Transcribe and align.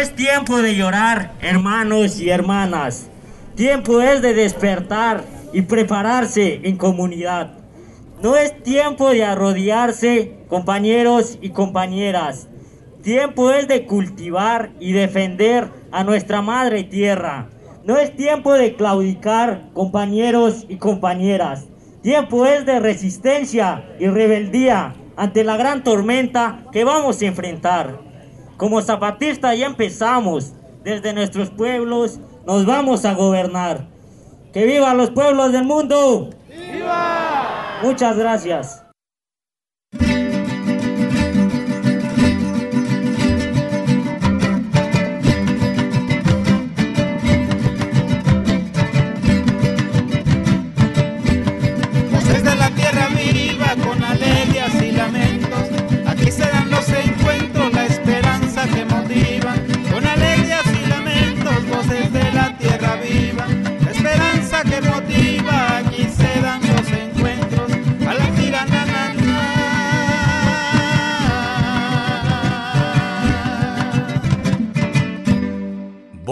es 0.00 0.16
tiempo 0.16 0.62
de 0.62 0.76
llorar, 0.76 1.32
hermanos 1.42 2.20
y 2.20 2.30
hermanas. 2.30 3.10
Tiempo 3.54 4.00
es 4.00 4.22
de 4.22 4.32
despertar 4.32 5.24
y 5.52 5.60
prepararse 5.62 6.60
en 6.62 6.78
comunidad. 6.78 7.52
No 8.22 8.34
es 8.34 8.62
tiempo 8.62 9.10
de 9.10 9.24
arrodillarse, 9.24 10.38
compañeros 10.48 11.38
y 11.42 11.50
compañeras. 11.50 12.48
Tiempo 13.02 13.50
es 13.50 13.68
de 13.68 13.84
cultivar 13.84 14.70
y 14.80 14.92
defender 14.92 15.68
a 15.92 16.02
nuestra 16.02 16.40
madre 16.40 16.84
tierra. 16.84 17.50
No 17.84 17.98
es 17.98 18.16
tiempo 18.16 18.54
de 18.54 18.76
claudicar, 18.76 19.68
compañeros 19.74 20.64
y 20.66 20.76
compañeras. 20.76 21.66
Tiempo 22.00 22.46
es 22.46 22.64
de 22.64 22.80
resistencia 22.80 23.84
y 23.98 24.06
rebeldía 24.06 24.94
ante 25.16 25.44
la 25.44 25.58
gran 25.58 25.84
tormenta 25.84 26.64
que 26.72 26.84
vamos 26.84 27.20
a 27.20 27.26
enfrentar. 27.26 28.09
Como 28.60 28.82
zapatistas 28.82 29.56
ya 29.56 29.64
empezamos, 29.64 30.52
desde 30.84 31.14
nuestros 31.14 31.48
pueblos 31.48 32.20
nos 32.46 32.66
vamos 32.66 33.06
a 33.06 33.14
gobernar. 33.14 33.86
¡Que 34.52 34.66
vivan 34.66 34.98
los 34.98 35.08
pueblos 35.12 35.50
del 35.50 35.64
mundo! 35.64 36.28
¡Viva! 36.46 37.80
Muchas 37.82 38.18
gracias. 38.18 38.84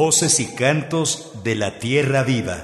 Voces 0.09 0.41
y 0.41 0.47
cantos 0.47 1.33
de 1.45 1.55
la 1.55 1.79
tierra 1.79 2.23
viva. 2.23 2.57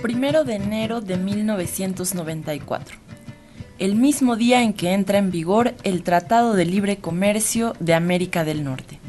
Primero 0.00 0.44
de 0.44 0.54
enero 0.54 1.00
de 1.00 1.16
1994, 1.16 2.98
el 3.80 3.96
mismo 3.96 4.36
día 4.36 4.62
en 4.62 4.74
que 4.74 4.92
entra 4.92 5.18
en 5.18 5.32
vigor 5.32 5.74
el 5.82 6.04
Tratado 6.04 6.54
de 6.54 6.66
Libre 6.66 6.98
Comercio 6.98 7.74
de 7.80 7.94
América 7.94 8.44
del 8.44 8.62
Norte, 8.62 9.00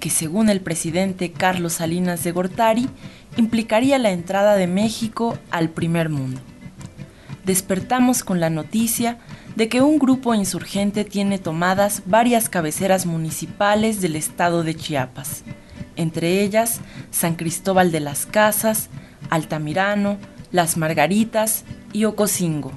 que 0.00 0.10
según 0.10 0.48
el 0.48 0.60
presidente 0.60 1.30
Carlos 1.30 1.74
Salinas 1.74 2.24
de 2.24 2.32
Gortari 2.32 2.88
implicaría 3.36 3.98
la 3.98 4.10
entrada 4.10 4.56
de 4.56 4.66
México 4.66 5.38
al 5.52 5.68
primer 5.68 6.08
mundo. 6.08 6.40
Despertamos 7.46 8.24
con 8.24 8.40
la 8.40 8.50
noticia 8.50 9.18
de 9.54 9.68
que 9.68 9.80
un 9.80 10.00
grupo 10.00 10.34
insurgente 10.34 11.04
tiene 11.04 11.38
tomadas 11.38 12.02
varias 12.04 12.48
cabeceras 12.48 13.06
municipales 13.06 14.00
del 14.00 14.16
estado 14.16 14.64
de 14.64 14.74
Chiapas, 14.74 15.44
entre 15.94 16.42
ellas 16.42 16.80
San 17.12 17.36
Cristóbal 17.36 17.92
de 17.92 18.00
las 18.00 18.26
Casas, 18.26 18.88
Altamirano, 19.30 20.16
Las 20.50 20.76
Margaritas 20.76 21.62
y 21.92 22.04
Ocosingo. 22.04 22.72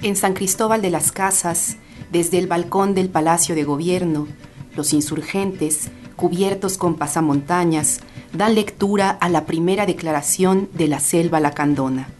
En 0.00 0.16
San 0.16 0.32
Cristóbal 0.32 0.80
de 0.80 0.88
las 0.88 1.12
Casas, 1.12 1.76
desde 2.10 2.38
el 2.38 2.46
balcón 2.46 2.94
del 2.94 3.10
Palacio 3.10 3.54
de 3.54 3.64
Gobierno, 3.64 4.26
los 4.74 4.94
insurgentes, 4.94 5.90
cubiertos 6.16 6.78
con 6.78 6.94
pasamontañas, 6.94 8.00
dan 8.32 8.54
lectura 8.54 9.10
a 9.10 9.28
la 9.28 9.44
primera 9.44 9.84
declaración 9.84 10.70
de 10.72 10.88
la 10.88 10.98
Selva 10.98 11.40
Lacandona. 11.40 12.15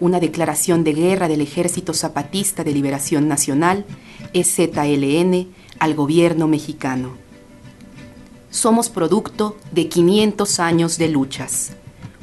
Una 0.00 0.18
declaración 0.18 0.82
de 0.82 0.94
guerra 0.94 1.28
del 1.28 1.42
Ejército 1.42 1.92
Zapatista 1.92 2.64
de 2.64 2.72
Liberación 2.72 3.28
Nacional, 3.28 3.84
EZLN, 4.32 5.48
al 5.78 5.94
gobierno 5.94 6.48
mexicano. 6.48 7.12
Somos 8.50 8.88
producto 8.88 9.56
de 9.70 9.88
500 9.88 10.58
años 10.58 10.98
de 10.98 11.08
luchas. 11.08 11.72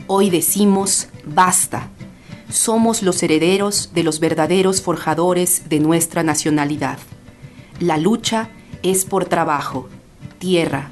Hoy 0.07 0.29
decimos 0.29 1.07
basta. 1.25 1.89
Somos 2.49 3.03
los 3.03 3.21
herederos 3.23 3.91
de 3.93 4.03
los 4.03 4.19
verdaderos 4.19 4.81
forjadores 4.81 5.69
de 5.69 5.79
nuestra 5.79 6.23
nacionalidad. 6.23 6.97
La 7.79 7.97
lucha 7.97 8.49
es 8.83 9.05
por 9.05 9.25
trabajo, 9.25 9.87
tierra, 10.39 10.89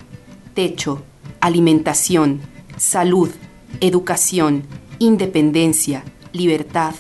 techo, 0.53 1.01
alimentación, 1.40 2.41
salud, 2.78 3.29
educación, 3.81 4.63
independencia, 5.00 6.03
libertad, 6.35 6.94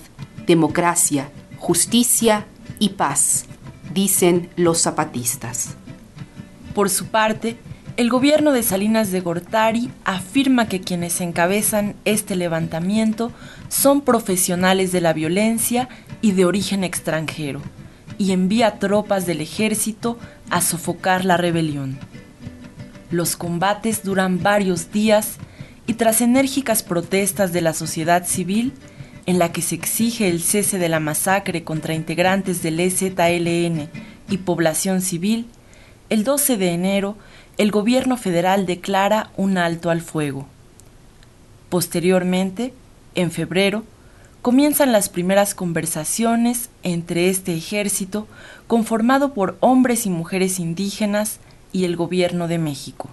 democracia, 0.47 1.29
justicia 1.57 2.45
y 2.79 2.89
paz, 2.89 3.45
dicen 3.93 4.49
los 4.55 4.81
zapatistas. 4.81 5.75
Por 6.73 6.89
su 6.89 7.07
parte, 7.07 7.57
el 7.97 8.09
gobierno 8.09 8.51
de 8.51 8.63
Salinas 8.63 9.11
de 9.11 9.21
Gortari 9.21 9.89
afirma 10.03 10.67
que 10.67 10.81
quienes 10.81 11.21
encabezan 11.21 11.95
este 12.03 12.35
levantamiento 12.35 13.31
son 13.69 14.01
profesionales 14.01 14.91
de 14.91 15.01
la 15.01 15.13
violencia 15.13 15.87
y 16.21 16.33
de 16.33 16.45
origen 16.45 16.83
extranjero, 16.83 17.61
y 18.17 18.31
envía 18.31 18.79
tropas 18.79 19.25
del 19.25 19.41
ejército 19.41 20.17
a 20.49 20.61
sofocar 20.61 21.25
la 21.25 21.37
rebelión. 21.37 21.97
Los 23.11 23.35
combates 23.35 24.03
duran 24.03 24.41
varios 24.41 24.91
días 24.91 25.37
y 25.87 25.93
tras 25.93 26.21
enérgicas 26.21 26.83
protestas 26.83 27.53
de 27.53 27.61
la 27.61 27.73
sociedad 27.73 28.25
civil, 28.25 28.73
en 29.25 29.39
la 29.39 29.51
que 29.51 29.61
se 29.61 29.75
exige 29.75 30.29
el 30.29 30.41
cese 30.41 30.77
de 30.77 30.89
la 30.89 30.99
masacre 30.99 31.63
contra 31.63 31.93
integrantes 31.93 32.61
del 32.61 32.79
EZLN 32.79 33.89
y 34.29 34.37
población 34.37 35.01
civil, 35.01 35.47
el 36.09 36.23
12 36.23 36.57
de 36.57 36.69
enero 36.69 37.17
el 37.57 37.71
gobierno 37.71 38.17
federal 38.17 38.65
declara 38.65 39.31
un 39.37 39.57
alto 39.57 39.89
al 39.89 40.01
fuego. 40.01 40.45
Posteriormente, 41.69 42.73
en 43.15 43.31
febrero, 43.31 43.83
comienzan 44.41 44.91
las 44.91 45.09
primeras 45.09 45.55
conversaciones 45.55 46.69
entre 46.83 47.29
este 47.29 47.55
ejército 47.55 48.27
conformado 48.67 49.33
por 49.33 49.57
hombres 49.61 50.05
y 50.05 50.09
mujeres 50.09 50.59
indígenas 50.59 51.39
y 51.71 51.85
el 51.85 51.95
gobierno 51.95 52.47
de 52.47 52.57
México. 52.57 53.09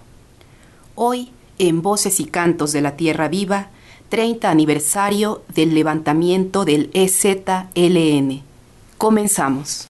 Hoy, 0.95 1.31
en 1.57 1.81
Voces 1.81 2.19
y 2.19 2.25
Cantos 2.25 2.71
de 2.73 2.81
la 2.81 2.95
Tierra 2.97 3.29
Viva, 3.29 3.69
30 4.13 4.47
aniversario 4.47 5.41
del 5.55 5.73
levantamiento 5.73 6.65
del 6.65 6.91
EZLN. 6.93 8.43
Comenzamos. 8.99 9.87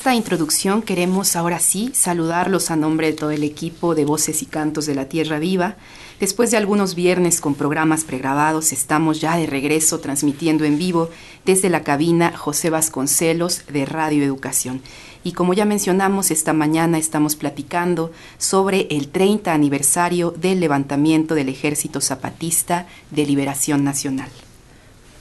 Esta 0.00 0.14
introducción 0.14 0.80
queremos 0.80 1.36
ahora 1.36 1.58
sí 1.58 1.90
saludarlos 1.92 2.70
a 2.70 2.76
nombre 2.76 3.08
de 3.08 3.12
todo 3.12 3.32
el 3.32 3.44
equipo 3.44 3.94
de 3.94 4.06
Voces 4.06 4.40
y 4.40 4.46
Cantos 4.46 4.86
de 4.86 4.94
la 4.94 5.10
Tierra 5.10 5.38
Viva. 5.38 5.76
Después 6.18 6.50
de 6.50 6.56
algunos 6.56 6.94
viernes 6.94 7.42
con 7.42 7.54
programas 7.54 8.04
pregrabados, 8.04 8.72
estamos 8.72 9.20
ya 9.20 9.36
de 9.36 9.44
regreso 9.44 10.00
transmitiendo 10.00 10.64
en 10.64 10.78
vivo 10.78 11.10
desde 11.44 11.68
la 11.68 11.82
cabina 11.82 12.34
José 12.34 12.70
Vasconcelos 12.70 13.66
de 13.70 13.84
Radio 13.84 14.24
Educación. 14.24 14.80
Y 15.22 15.32
como 15.32 15.52
ya 15.52 15.66
mencionamos, 15.66 16.30
esta 16.30 16.54
mañana 16.54 16.96
estamos 16.96 17.36
platicando 17.36 18.10
sobre 18.38 18.86
el 18.90 19.08
30 19.08 19.52
aniversario 19.52 20.30
del 20.30 20.60
levantamiento 20.60 21.34
del 21.34 21.50
Ejército 21.50 22.00
Zapatista 22.00 22.86
de 23.10 23.26
Liberación 23.26 23.84
Nacional 23.84 24.30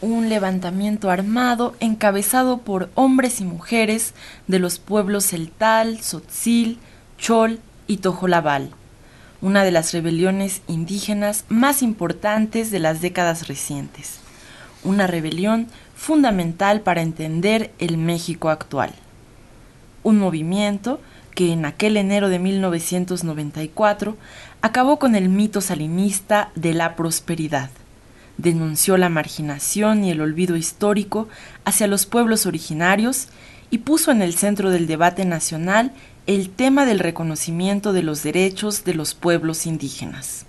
un 0.01 0.30
levantamiento 0.30 1.10
armado 1.10 1.75
encabezado 1.80 2.60
por 2.60 2.90
hombres 2.96 3.42
y 3.42 3.46
mujeres 3.46 4.13
de 4.48 4.60
los 4.60 4.80
pueblos 4.80 5.28
Celtal, 5.28 6.01
Sotzil, 6.01 6.80
Chol 7.18 7.60
y 7.88 7.98
Tojolabal, 7.98 8.69
una 9.42 9.63
de 9.63 9.72
las 9.72 9.94
rebeliones 9.94 10.62
indígenas 10.68 11.46
más 11.50 11.81
importantes 11.81 12.72
de 12.72 12.80
las 12.80 13.01
décadas 13.01 13.48
recientes, 13.48 14.19
una 14.84 15.06
rebelión 15.07 15.68
fundamental 15.96 16.81
para 16.81 17.02
entender 17.02 17.72
el 17.80 17.98
México 17.98 18.50
actual. 18.50 18.94
Un 20.04 20.18
movimiento 20.18 21.02
que 21.36 21.52
en 21.52 21.66
aquel 21.66 21.98
enero 21.98 22.30
de 22.30 22.40
1994 22.40 24.16
acabó 24.62 24.98
con 24.98 25.16
el 25.16 25.28
mito 25.28 25.60
salinista 25.60 26.52
de 26.56 26.74
la 26.74 26.95
prosperidad 26.95 27.69
denunció 28.39 28.97
la 28.97 29.09
marginación 29.09 30.03
y 30.03 30.12
el 30.12 30.21
olvido 30.21 30.56
histórico 30.56 31.27
hacia 31.65 31.88
los 31.88 32.06
pueblos 32.06 32.45
originarios 32.45 33.28
y 33.69 33.80
puso 33.80 34.11
en 34.11 34.21
el 34.21 34.33
centro 34.33 34.69
del 34.69 34.87
debate 34.87 35.25
nacional 35.25 35.92
el 36.25 36.49
tema 36.49 36.85
del 36.85 36.99
reconocimiento 36.99 37.92
de 37.92 38.04
los 38.04 38.23
derechos 38.23 38.83
de 38.85 38.94
los 38.94 39.14
pueblos 39.14 39.66
indígenas. 39.66 40.45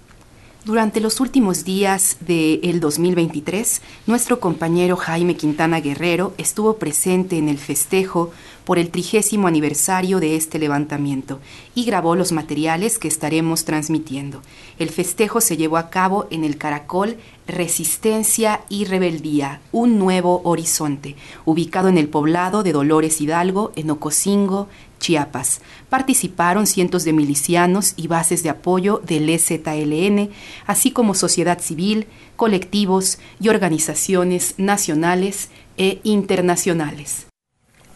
Durante 0.64 1.00
los 1.00 1.20
últimos 1.20 1.64
días 1.64 2.18
del 2.20 2.80
2023, 2.80 3.80
nuestro 4.06 4.40
compañero 4.40 4.94
Jaime 4.96 5.34
Quintana 5.34 5.80
Guerrero 5.80 6.34
estuvo 6.36 6.76
presente 6.76 7.38
en 7.38 7.48
el 7.48 7.56
festejo 7.58 8.30
por 8.70 8.78
el 8.78 8.90
trigésimo 8.90 9.48
aniversario 9.48 10.20
de 10.20 10.36
este 10.36 10.60
levantamiento 10.60 11.40
y 11.74 11.82
grabó 11.86 12.14
los 12.14 12.30
materiales 12.30 13.00
que 13.00 13.08
estaremos 13.08 13.64
transmitiendo. 13.64 14.42
El 14.78 14.90
festejo 14.90 15.40
se 15.40 15.56
llevó 15.56 15.76
a 15.76 15.90
cabo 15.90 16.28
en 16.30 16.44
el 16.44 16.56
Caracol 16.56 17.16
Resistencia 17.48 18.60
y 18.68 18.84
Rebeldía, 18.84 19.60
un 19.72 19.98
nuevo 19.98 20.40
horizonte, 20.44 21.16
ubicado 21.44 21.88
en 21.88 21.98
el 21.98 22.08
poblado 22.08 22.62
de 22.62 22.70
Dolores 22.70 23.20
Hidalgo, 23.20 23.72
en 23.74 23.90
Ocosingo, 23.90 24.68
Chiapas. 25.00 25.62
Participaron 25.88 26.68
cientos 26.68 27.02
de 27.02 27.12
milicianos 27.12 27.94
y 27.96 28.06
bases 28.06 28.44
de 28.44 28.50
apoyo 28.50 29.02
del 29.04 29.28
EZLN, 29.30 30.30
así 30.68 30.92
como 30.92 31.14
sociedad 31.14 31.58
civil, 31.58 32.06
colectivos 32.36 33.18
y 33.40 33.48
organizaciones 33.48 34.54
nacionales 34.58 35.48
e 35.76 35.98
internacionales. 36.04 37.29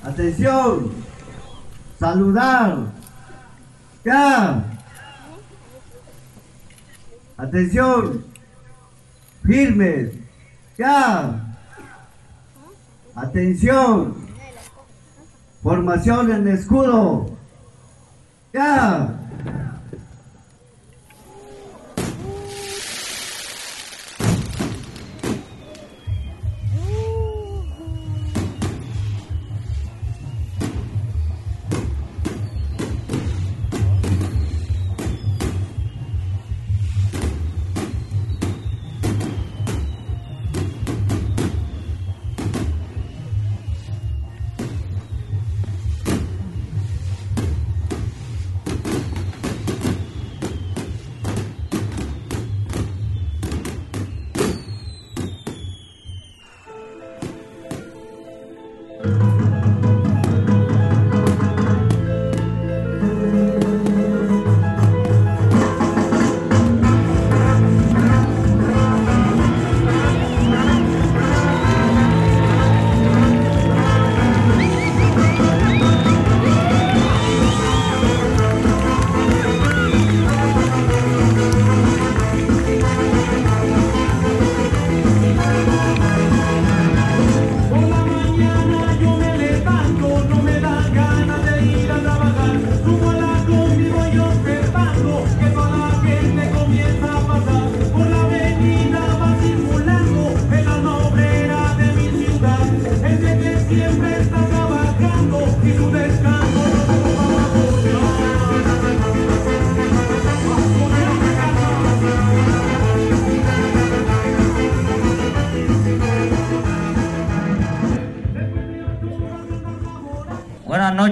Atención, 0.04 0.92
saludar, 1.98 2.92
ya. 4.04 4.64
Atención, 7.38 8.24
firmes, 9.42 10.12
ya. 10.76 11.56
Atención, 13.14 14.14
formación 15.62 16.32
en 16.32 16.48
escudo, 16.48 17.30
ya. 18.52 19.23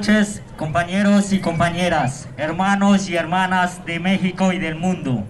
Noches, 0.02 0.42
compañeros 0.56 1.32
y 1.32 1.38
compañeras, 1.38 2.28
hermanos 2.36 3.08
y 3.08 3.14
hermanas 3.14 3.86
de 3.86 4.00
México 4.00 4.52
y 4.52 4.58
del 4.58 4.74
mundo. 4.74 5.24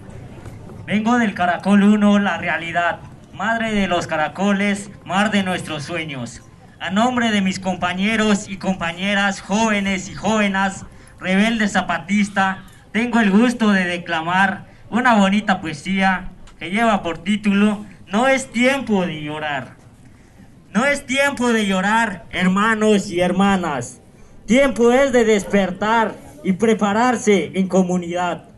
Vengo 0.87 1.19
del 1.19 1.35
Caracol 1.35 1.83
1, 1.83 2.17
la 2.17 2.39
realidad, 2.39 2.97
madre 3.35 3.71
de 3.71 3.87
los 3.87 4.07
caracoles, 4.07 4.89
mar 5.05 5.29
de 5.29 5.43
nuestros 5.43 5.83
sueños. 5.83 6.41
A 6.79 6.89
nombre 6.89 7.29
de 7.29 7.41
mis 7.41 7.59
compañeros 7.59 8.49
y 8.49 8.57
compañeras, 8.57 9.41
jóvenes 9.41 10.09
y 10.09 10.15
jóvenes, 10.15 10.87
rebeldes 11.19 11.73
zapatista, 11.73 12.63
tengo 12.91 13.19
el 13.19 13.29
gusto 13.29 13.71
de 13.73 13.85
declamar 13.85 14.65
una 14.89 15.13
bonita 15.13 15.61
poesía 15.61 16.31
que 16.57 16.71
lleva 16.71 17.03
por 17.03 17.19
título 17.19 17.85
No 18.07 18.27
es 18.27 18.51
tiempo 18.51 19.05
de 19.05 19.21
llorar. 19.21 19.75
No 20.73 20.83
es 20.87 21.05
tiempo 21.05 21.53
de 21.53 21.67
llorar, 21.67 22.25
hermanos 22.31 23.11
y 23.11 23.19
hermanas. 23.19 23.99
Tiempo 24.45 24.91
es 24.91 25.13
de 25.13 25.23
despertar 25.23 26.15
y 26.43 26.53
prepararse 26.53 27.51
en 27.53 27.69
comunidad. 27.69 28.49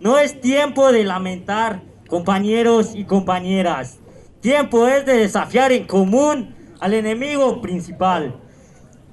No 0.00 0.18
es 0.18 0.40
tiempo 0.40 0.90
de 0.90 1.04
lamentar, 1.04 1.82
compañeros 2.08 2.94
y 2.94 3.04
compañeras. 3.04 3.98
Tiempo 4.40 4.86
es 4.88 5.04
de 5.04 5.18
desafiar 5.18 5.70
en 5.72 5.86
común 5.86 6.54
al 6.80 6.94
enemigo 6.94 7.60
principal. 7.60 8.40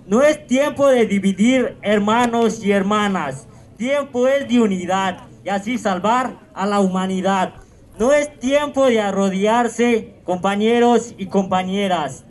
No 0.08 0.22
es 0.24 0.48
tiempo 0.48 0.88
de 0.88 1.06
dividir 1.06 1.78
hermanos 1.82 2.64
y 2.64 2.72
hermanas, 2.72 3.48
tiempo 3.78 4.28
es 4.28 4.48
de 4.48 4.62
unidad 4.62 5.28
y 5.44 5.50
así 5.50 5.78
salvar 5.78 6.40
a 6.54 6.66
la 6.66 6.80
humanidad. 6.80 7.56
No 8.00 8.14
es 8.14 8.40
tiempo 8.40 8.86
de 8.86 9.02
arrodillarse, 9.02 10.16
compañeros 10.24 11.14
y 11.18 11.28
compañeras. 11.28 12.26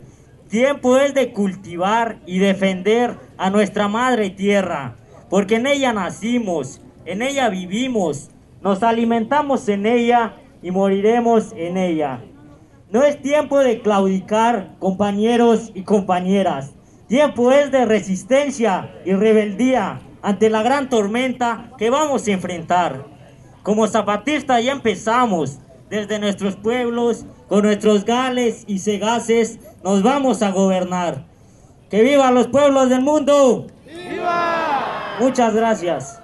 Tiempo 0.51 0.97
es 0.97 1.13
de 1.13 1.31
cultivar 1.31 2.19
y 2.25 2.39
defender 2.39 3.17
a 3.37 3.49
nuestra 3.49 3.87
madre 3.87 4.29
tierra, 4.29 4.97
porque 5.29 5.55
en 5.55 5.65
ella 5.65 5.93
nacimos, 5.93 6.81
en 7.05 7.21
ella 7.21 7.47
vivimos, 7.47 8.31
nos 8.61 8.83
alimentamos 8.83 9.69
en 9.69 9.85
ella 9.85 10.33
y 10.61 10.71
moriremos 10.71 11.53
en 11.55 11.77
ella. 11.77 12.19
No 12.91 13.01
es 13.03 13.21
tiempo 13.21 13.59
de 13.59 13.79
claudicar, 13.79 14.75
compañeros 14.79 15.71
y 15.73 15.83
compañeras. 15.83 16.73
Tiempo 17.07 17.53
es 17.53 17.71
de 17.71 17.85
resistencia 17.85 18.93
y 19.05 19.13
rebeldía 19.13 20.01
ante 20.21 20.49
la 20.49 20.63
gran 20.63 20.89
tormenta 20.89 21.71
que 21.77 21.89
vamos 21.89 22.27
a 22.27 22.31
enfrentar. 22.31 23.05
Como 23.63 23.87
zapatistas 23.87 24.61
ya 24.61 24.73
empezamos 24.73 25.59
desde 25.89 26.19
nuestros 26.19 26.57
pueblos, 26.57 27.25
con 27.47 27.63
nuestros 27.63 28.03
gales 28.03 28.65
y 28.67 28.79
segaces, 28.79 29.59
nos 29.83 30.03
vamos 30.03 30.41
a 30.41 30.51
gobernar. 30.51 31.25
¡Que 31.89 32.03
vivan 32.03 32.35
los 32.35 32.47
pueblos 32.47 32.89
del 32.89 33.01
mundo! 33.01 33.67
¡Viva! 33.85 35.17
Muchas 35.19 35.53
gracias. 35.53 36.19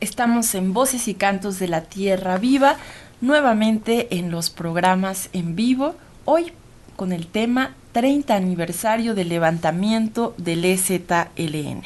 Estamos 0.00 0.54
en 0.54 0.72
Voces 0.72 1.08
y 1.08 1.14
Cantos 1.14 1.58
de 1.58 1.68
la 1.68 1.82
Tierra 1.82 2.38
Viva, 2.38 2.76
nuevamente 3.20 4.16
en 4.16 4.30
los 4.30 4.48
programas 4.50 5.28
en 5.32 5.56
vivo, 5.56 5.94
hoy 6.24 6.52
con 6.96 7.12
el 7.12 7.26
tema 7.26 7.74
30 7.92 8.34
aniversario 8.34 9.14
del 9.14 9.28
levantamiento 9.28 10.34
del 10.36 10.64
EZLN. 10.64 11.84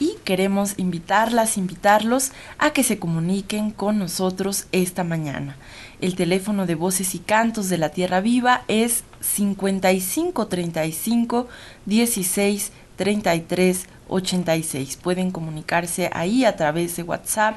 Y 0.00 0.16
queremos 0.24 0.74
invitarlas, 0.76 1.56
invitarlos 1.56 2.32
a 2.58 2.72
que 2.72 2.82
se 2.82 2.98
comuniquen 2.98 3.70
con 3.70 3.96
nosotros 3.98 4.66
esta 4.72 5.04
mañana. 5.04 5.56
El 6.00 6.16
teléfono 6.16 6.66
de 6.66 6.74
Voces 6.74 7.14
y 7.14 7.20
Cantos 7.20 7.68
de 7.68 7.78
la 7.78 7.90
Tierra 7.90 8.20
Viva 8.20 8.64
es 8.66 9.04
5535 9.20 11.46
16 11.86 12.72
33 12.96 13.86
86. 14.08 14.96
Pueden 14.96 15.30
comunicarse 15.30 16.10
ahí 16.12 16.44
a 16.44 16.56
través 16.56 16.96
de 16.96 17.04
WhatsApp, 17.04 17.54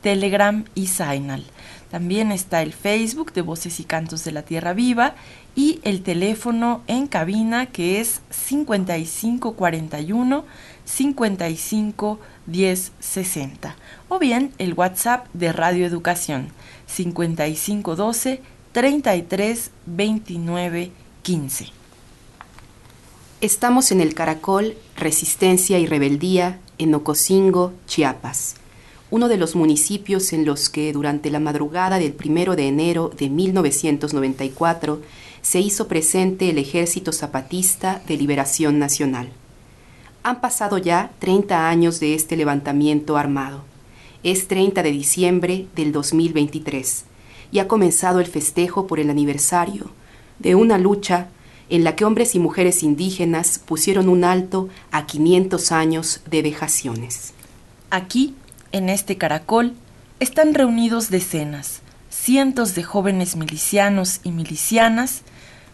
Telegram 0.00 0.64
y 0.74 0.86
Signal. 0.86 1.44
También 1.90 2.30
está 2.30 2.62
el 2.62 2.72
Facebook 2.72 3.32
de 3.32 3.42
Voces 3.42 3.80
y 3.80 3.84
Cantos 3.84 4.22
de 4.24 4.32
la 4.32 4.42
Tierra 4.42 4.74
Viva 4.74 5.16
y 5.54 5.80
el 5.82 6.02
teléfono 6.02 6.82
en 6.86 7.06
cabina 7.06 7.66
que 7.66 8.00
es 8.00 8.22
5541 8.30 10.44
55 10.84 12.18
10 12.46 12.92
60 12.98 13.76
o 14.08 14.18
bien 14.18 14.52
el 14.58 14.74
WhatsApp 14.74 15.26
de 15.32 15.52
Radio 15.52 15.86
Educación 15.86 16.48
5512 16.86 18.42
33 18.72 19.70
29 19.86 20.92
15. 21.22 21.66
Estamos 23.40 23.90
en 23.90 24.00
el 24.00 24.14
Caracol 24.14 24.76
Resistencia 24.96 25.78
y 25.78 25.86
Rebeldía 25.86 26.60
en 26.78 26.94
Ocosingo, 26.94 27.72
Chiapas, 27.86 28.56
uno 29.10 29.28
de 29.28 29.38
los 29.38 29.56
municipios 29.56 30.32
en 30.32 30.44
los 30.44 30.68
que 30.68 30.92
durante 30.92 31.30
la 31.30 31.40
madrugada 31.40 31.98
del 31.98 32.12
primero 32.12 32.54
de 32.54 32.68
enero 32.68 33.10
de 33.16 33.28
1994 33.28 35.00
se 35.42 35.60
hizo 35.60 35.88
presente 35.88 36.50
el 36.50 36.58
Ejército 36.58 37.12
Zapatista 37.12 38.02
de 38.06 38.16
Liberación 38.16 38.78
Nacional. 38.78 39.30
Han 40.22 40.40
pasado 40.40 40.78
ya 40.78 41.12
30 41.18 41.68
años 41.68 42.00
de 42.00 42.14
este 42.14 42.36
levantamiento 42.36 43.16
armado. 43.16 43.64
Es 44.22 44.48
30 44.48 44.82
de 44.82 44.90
diciembre 44.90 45.66
del 45.74 45.92
2023 45.92 47.04
y 47.52 47.58
ha 47.58 47.68
comenzado 47.68 48.20
el 48.20 48.26
festejo 48.26 48.86
por 48.86 49.00
el 49.00 49.10
aniversario 49.10 49.90
de 50.38 50.54
una 50.54 50.78
lucha 50.78 51.28
en 51.70 51.84
la 51.84 51.96
que 51.96 52.04
hombres 52.04 52.34
y 52.34 52.38
mujeres 52.38 52.82
indígenas 52.82 53.58
pusieron 53.58 54.08
un 54.08 54.24
alto 54.24 54.68
a 54.90 55.06
500 55.06 55.72
años 55.72 56.20
de 56.28 56.42
vejaciones. 56.42 57.32
Aquí, 57.90 58.34
en 58.72 58.88
este 58.88 59.16
caracol, 59.16 59.74
están 60.18 60.52
reunidos 60.52 61.10
decenas, 61.10 61.80
cientos 62.10 62.74
de 62.74 62.82
jóvenes 62.82 63.36
milicianos 63.36 64.20
y 64.24 64.32
milicianas, 64.32 65.22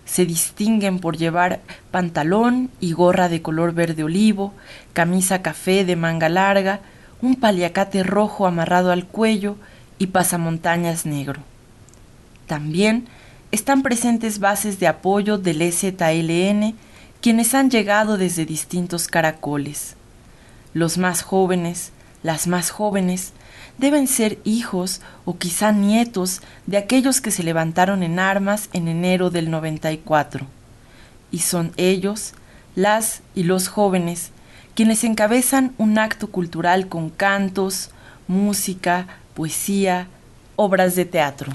se 0.06 0.24
distinguen 0.24 1.00
por 1.00 1.18
llevar 1.18 1.60
pantalón 1.90 2.70
y 2.80 2.92
gorra 2.92 3.28
de 3.28 3.42
color 3.42 3.74
verde 3.74 4.04
olivo, 4.04 4.54
camisa 4.94 5.42
café 5.42 5.84
de 5.84 5.96
manga 5.96 6.28
larga, 6.30 6.80
un 7.20 7.36
paliacate 7.36 8.02
rojo 8.02 8.46
amarrado 8.46 8.92
al 8.92 9.06
cuello 9.06 9.56
y 9.98 10.06
pasamontañas 10.06 11.04
negro. 11.04 11.40
También 12.46 13.08
están 13.50 13.82
presentes 13.82 14.38
bases 14.38 14.78
de 14.78 14.86
apoyo 14.86 15.38
del 15.38 15.60
EZLN, 15.60 16.74
quienes 17.20 17.54
han 17.54 17.70
llegado 17.70 18.16
desde 18.16 18.46
distintos 18.46 19.08
caracoles. 19.08 19.96
Los 20.72 20.98
más 20.98 21.22
jóvenes, 21.22 21.90
las 22.22 22.46
más 22.46 22.70
jóvenes, 22.70 23.32
deben 23.78 24.06
ser 24.06 24.38
hijos 24.44 25.00
o 25.24 25.36
quizá 25.38 25.72
nietos 25.72 26.40
de 26.66 26.76
aquellos 26.76 27.20
que 27.20 27.30
se 27.30 27.42
levantaron 27.42 28.02
en 28.02 28.18
armas 28.18 28.68
en 28.72 28.88
enero 28.88 29.30
del 29.30 29.50
94. 29.50 30.46
Y 31.30 31.40
son 31.40 31.72
ellos, 31.76 32.34
las 32.74 33.22
y 33.34 33.42
los 33.42 33.68
jóvenes, 33.68 34.30
quienes 34.74 35.04
encabezan 35.04 35.74
un 35.78 35.98
acto 35.98 36.28
cultural 36.28 36.88
con 36.88 37.10
cantos, 37.10 37.90
música, 38.28 39.06
poesía, 39.34 40.08
obras 40.56 40.94
de 40.96 41.04
teatro. 41.04 41.52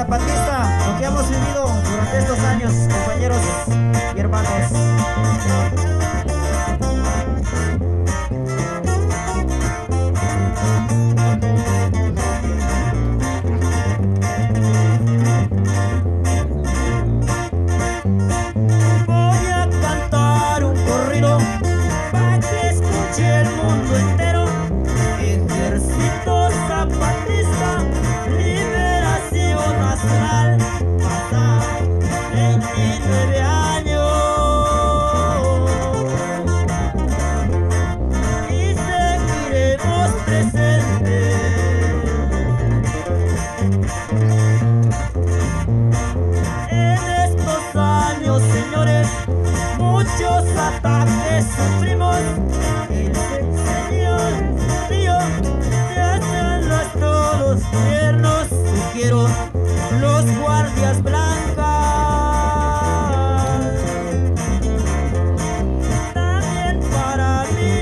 Zapatista, 0.00 0.39
estos 2.20 2.38
años, 2.40 2.72
compañeros 2.92 3.40
y 4.14 4.20
hermanos. 4.20 4.79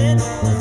then 0.00 0.59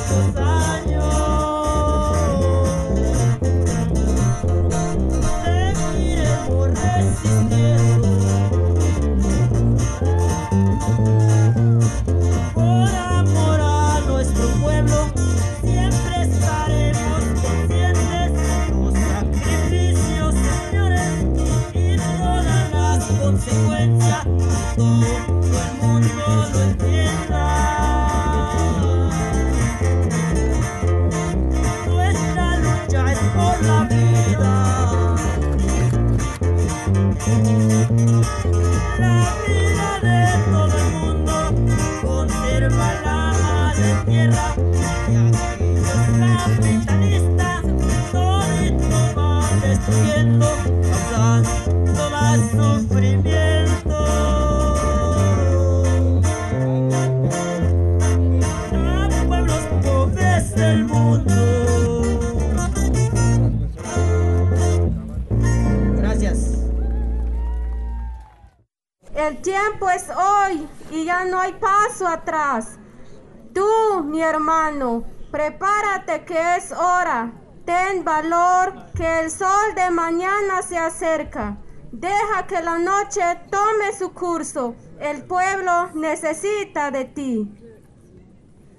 Deja 81.91 82.45
que 82.48 82.62
la 82.62 82.78
noche 82.78 83.22
tome 83.50 83.98
su 83.98 84.13
curso. 84.13 84.76
El 85.00 85.24
pueblo 85.24 85.89
necesita 85.95 86.91
de 86.91 87.06
ti. 87.06 87.52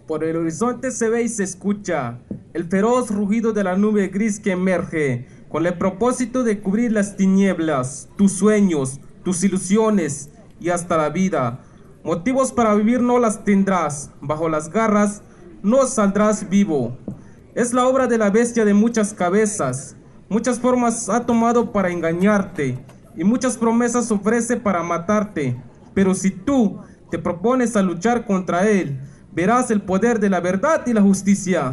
Por 0.07 0.23
el 0.23 0.37
horizonte 0.37 0.93
se 0.93 1.09
ve 1.09 1.23
y 1.23 1.29
se 1.29 1.43
escucha 1.43 2.21
el 2.53 2.69
feroz 2.69 3.11
rugido 3.11 3.53
de 3.53 3.65
la 3.65 3.77
nube 3.77 4.09
gris 4.09 4.39
que 4.39 4.53
emerge 4.53 5.27
con 5.49 5.67
el 5.67 5.77
propósito 5.77 6.45
de 6.45 6.61
cubrir 6.61 6.93
las 6.93 7.17
tinieblas, 7.17 8.09
tus 8.17 8.33
sueños, 8.33 9.01
tus 9.25 9.43
ilusiones 9.43 10.31
y 10.61 10.69
hasta 10.69 10.97
la 10.97 11.09
vida. 11.09 11.65
Motivos 12.05 12.53
para 12.53 12.75
vivir 12.75 13.01
no 13.01 13.19
las 13.19 13.45
tendrás, 13.45 14.13
bajo 14.21 14.49
las 14.49 14.71
garras 14.71 15.23
no 15.63 15.85
saldrás 15.87 16.49
vivo. 16.49 16.97
Es 17.55 17.73
la 17.73 17.89
obra 17.89 18.07
de 18.07 18.19
la 18.19 18.31
bestia 18.31 18.65
de 18.65 18.75
muchas 18.75 19.13
cabezas, 19.15 19.97
muchas 20.31 20.59
formas 20.59 21.11
ha 21.11 21.27
tomado 21.27 21.73
para 21.73 21.91
engañarte 21.91 22.83
y 23.15 23.25
muchas 23.25 23.59
promesas 23.59 24.11
ofrece 24.11 24.57
para 24.57 24.83
matarte. 24.83 25.61
Pero 25.93 26.15
si 26.15 26.31
tú 26.31 26.81
te 27.11 27.19
propones 27.19 27.77
a 27.77 27.83
luchar 27.83 28.25
contra 28.25 28.67
él, 28.67 28.99
verás 29.33 29.71
el 29.71 29.83
poder 29.83 30.21
de 30.21 30.31
la 30.31 30.41
verdad 30.41 30.87
y 30.87 30.95
la 30.95 31.03
justicia. 31.03 31.73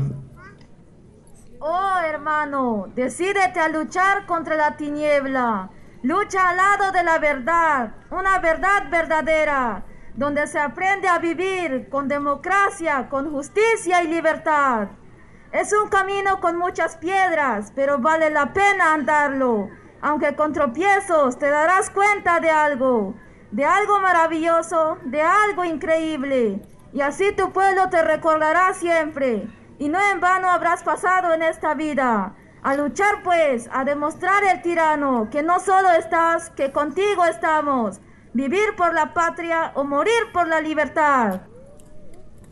Oh 1.59 1.97
hermano, 2.03 2.87
decídete 2.95 3.59
a 3.59 3.69
luchar 3.69 4.25
contra 4.25 4.57
la 4.57 4.75
tiniebla. 4.75 5.69
Lucha 6.03 6.49
al 6.49 6.57
lado 6.57 6.91
de 6.91 7.03
la 7.03 7.19
verdad, 7.19 7.95
una 8.11 8.39
verdad 8.39 8.89
verdadera, 8.89 9.85
donde 10.15 10.47
se 10.47 10.59
aprende 10.59 11.07
a 11.07 11.19
vivir 11.19 11.89
con 11.89 12.07
democracia, 12.07 13.07
con 13.09 13.31
justicia 13.31 14.03
y 14.03 14.07
libertad. 14.07 14.89
Es 15.51 15.71
un 15.71 15.87
camino 15.87 16.41
con 16.41 16.57
muchas 16.57 16.97
piedras, 16.97 17.71
pero 17.73 17.99
vale 17.99 18.29
la 18.29 18.51
pena 18.51 18.93
andarlo. 18.93 19.69
Aunque 20.01 20.35
con 20.35 20.51
tropiezos 20.51 21.39
te 21.39 21.49
darás 21.49 21.89
cuenta 21.89 22.41
de 22.41 22.49
algo, 22.49 23.15
de 23.51 23.63
algo 23.63 23.99
maravilloso, 24.01 24.97
de 25.05 25.21
algo 25.21 25.63
increíble. 25.63 26.61
Y 26.91 26.99
así 26.99 27.31
tu 27.31 27.53
pueblo 27.53 27.89
te 27.89 28.03
recordará 28.03 28.73
siempre. 28.73 29.47
Y 29.79 29.87
no 29.87 29.99
en 30.11 30.19
vano 30.19 30.49
habrás 30.49 30.83
pasado 30.83 31.33
en 31.33 31.41
esta 31.41 31.73
vida. 31.75 32.35
A 32.61 32.75
luchar 32.75 33.23
pues, 33.23 33.69
a 33.71 33.85
demostrar 33.85 34.43
el 34.43 34.61
tirano 34.61 35.29
que 35.31 35.43
no 35.43 35.61
solo 35.61 35.91
estás, 35.91 36.49
que 36.49 36.73
contigo 36.73 37.23
estamos. 37.25 38.01
Vivir 38.33 38.75
por 38.75 38.93
la 38.93 39.13
patria 39.13 39.71
o 39.75 39.85
morir 39.85 40.31
por 40.33 40.47
la 40.47 40.59
libertad. 40.59 41.41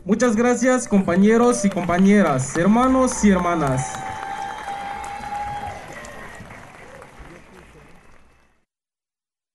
Muchas 0.06 0.36
gracias 0.36 0.86
compañeros 0.86 1.64
y 1.64 1.68
compañeras, 1.68 2.56
hermanos 2.56 3.24
y 3.24 3.30
hermanas. 3.30 3.92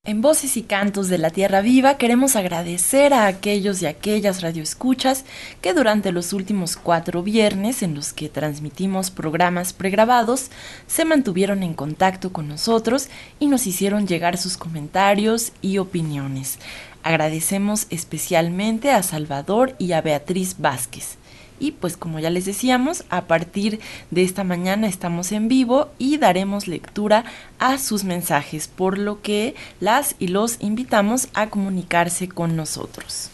En 0.04 0.20
Voces 0.20 0.58
y 0.58 0.62
Cantos 0.62 1.08
de 1.08 1.16
la 1.16 1.30
Tierra 1.30 1.62
Viva 1.62 1.96
queremos 1.96 2.36
agradecer 2.36 3.14
a 3.14 3.28
aquellos 3.28 3.80
y 3.80 3.86
aquellas 3.86 4.42
radioescuchas 4.42 5.24
que 5.62 5.72
durante 5.72 6.12
los 6.12 6.34
últimos 6.34 6.76
cuatro 6.76 7.22
viernes 7.22 7.82
en 7.82 7.94
los 7.94 8.12
que 8.12 8.28
transmitimos 8.28 9.10
programas 9.10 9.72
pregrabados 9.72 10.50
se 10.86 11.06
mantuvieron 11.06 11.62
en 11.62 11.72
contacto 11.72 12.30
con 12.30 12.46
nosotros 12.46 13.08
y 13.38 13.46
nos 13.46 13.66
hicieron 13.66 14.06
llegar 14.06 14.36
sus 14.36 14.58
comentarios 14.58 15.52
y 15.62 15.78
opiniones. 15.78 16.58
Agradecemos 17.02 17.86
especialmente 17.90 18.90
a 18.90 19.02
Salvador 19.02 19.74
y 19.78 19.92
a 19.92 20.00
Beatriz 20.00 20.56
Vázquez. 20.58 21.16
Y 21.58 21.72
pues 21.72 21.96
como 21.96 22.18
ya 22.18 22.30
les 22.30 22.44
decíamos, 22.44 23.04
a 23.08 23.26
partir 23.26 23.78
de 24.10 24.22
esta 24.24 24.42
mañana 24.42 24.88
estamos 24.88 25.30
en 25.30 25.46
vivo 25.46 25.90
y 25.98 26.18
daremos 26.18 26.66
lectura 26.66 27.24
a 27.58 27.78
sus 27.78 28.02
mensajes, 28.02 28.66
por 28.66 28.98
lo 28.98 29.22
que 29.22 29.54
las 29.78 30.16
y 30.18 30.28
los 30.28 30.56
invitamos 30.60 31.28
a 31.34 31.50
comunicarse 31.50 32.28
con 32.28 32.56
nosotros. 32.56 33.30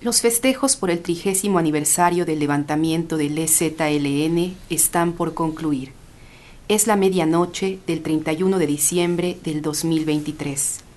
Los 0.00 0.20
festejos 0.20 0.76
por 0.76 0.90
el 0.90 1.00
trigésimo 1.00 1.58
aniversario 1.58 2.24
del 2.24 2.38
levantamiento 2.38 3.16
del 3.16 3.36
EZLN 3.36 4.56
están 4.70 5.12
por 5.12 5.34
concluir. 5.34 5.92
Es 6.68 6.86
la 6.86 6.96
medianoche 6.96 7.78
del 7.86 8.02
31 8.02 8.58
de 8.58 8.66
diciembre 8.66 9.38
del 9.42 9.62
2023. 9.62 10.87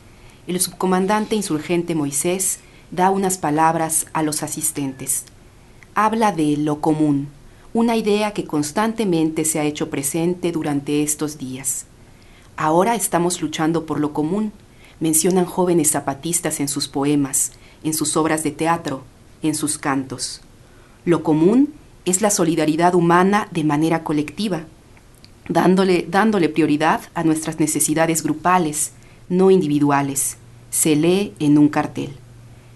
El 0.48 0.60
subcomandante 0.60 1.36
insurgente 1.36 1.96
Moisés 1.96 2.60
da 2.90 3.10
unas 3.10 3.38
palabras 3.38 4.08
a 4.14 4.24
los 4.24 4.44
asistentes 4.44 5.26
habla 5.96 6.32
de 6.32 6.58
lo 6.58 6.80
común, 6.82 7.28
una 7.74 7.96
idea 7.96 8.32
que 8.32 8.46
constantemente 8.46 9.46
se 9.46 9.60
ha 9.60 9.64
hecho 9.64 9.90
presente 9.90 10.52
durante 10.52 11.04
estos 11.04 11.38
días. 11.38 11.86
Ahora 12.58 12.96
estamos 12.96 13.42
luchando 13.42 13.86
por 13.86 14.00
lo 14.00 14.14
común, 14.14 14.52
mencionan 15.00 15.46
jóvenes 15.46 15.92
zapatistas 15.92 16.60
en 16.60 16.68
sus 16.68 16.88
poemas, 16.88 17.52
en 17.84 17.94
sus 17.94 18.16
obras 18.18 18.44
de 18.44 18.52
teatro, 18.52 19.04
en 19.42 19.56
sus 19.56 19.78
cantos. 19.78 20.42
Lo 21.06 21.24
común 21.24 21.74
es 22.06 22.22
la 22.22 22.30
solidaridad 22.30 22.94
humana 22.96 23.48
de 23.52 23.64
manera 23.64 24.04
colectiva, 24.04 24.64
dándole, 25.48 26.06
dándole 26.10 26.50
prioridad 26.50 27.02
a 27.16 27.24
nuestras 27.24 27.60
necesidades 27.60 28.24
grupales, 28.24 28.92
no 29.32 29.50
individuales. 29.50 30.38
Se 30.70 30.96
lee 30.96 31.34
en 31.40 31.58
un 31.58 31.70
cartel. 31.70 32.16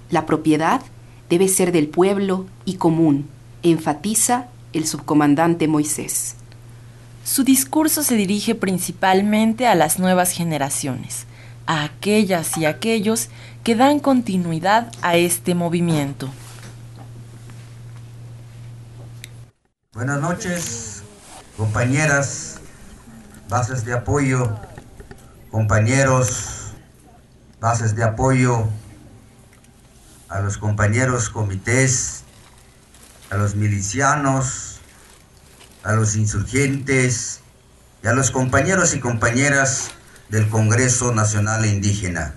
La 0.09 0.25
propiedad 0.25 0.81
debe 1.29 1.47
ser 1.49 1.71
del 1.71 1.89
pueblo 1.89 2.45
y 2.63 2.75
común, 2.75 3.27
enfatiza 3.61 4.47
el 4.73 4.87
subcomandante 4.87 5.67
Moisés. 5.67 6.35
Su 7.25 7.43
discurso 7.43 8.03
se 8.03 8.15
dirige 8.15 8.55
principalmente 8.55 9.67
a 9.67 9.75
las 9.75 9.99
nuevas 9.99 10.31
generaciones, 10.31 11.25
a 11.65 11.83
aquellas 11.83 12.57
y 12.57 12.65
aquellos 12.65 13.29
que 13.63 13.75
dan 13.75 13.99
continuidad 13.99 14.91
a 15.01 15.17
este 15.17 15.55
movimiento. 15.55 16.29
Buenas 19.93 20.21
noches, 20.21 21.03
compañeras, 21.57 22.59
bases 23.49 23.83
de 23.83 23.93
apoyo, 23.93 24.55
compañeros, 25.55 26.73
bases 27.61 27.95
de 27.95 28.03
apoyo, 28.03 28.67
a 30.27 30.41
los 30.41 30.57
compañeros 30.57 31.29
comités, 31.29 32.25
a 33.29 33.37
los 33.37 33.55
milicianos, 33.55 34.81
a 35.81 35.93
los 35.93 36.17
insurgentes 36.17 37.39
y 38.03 38.07
a 38.07 38.11
los 38.11 38.31
compañeros 38.31 38.95
y 38.95 38.99
compañeras 38.99 39.91
del 40.27 40.49
Congreso 40.49 41.13
Nacional 41.13 41.65
Indígena. 41.65 42.35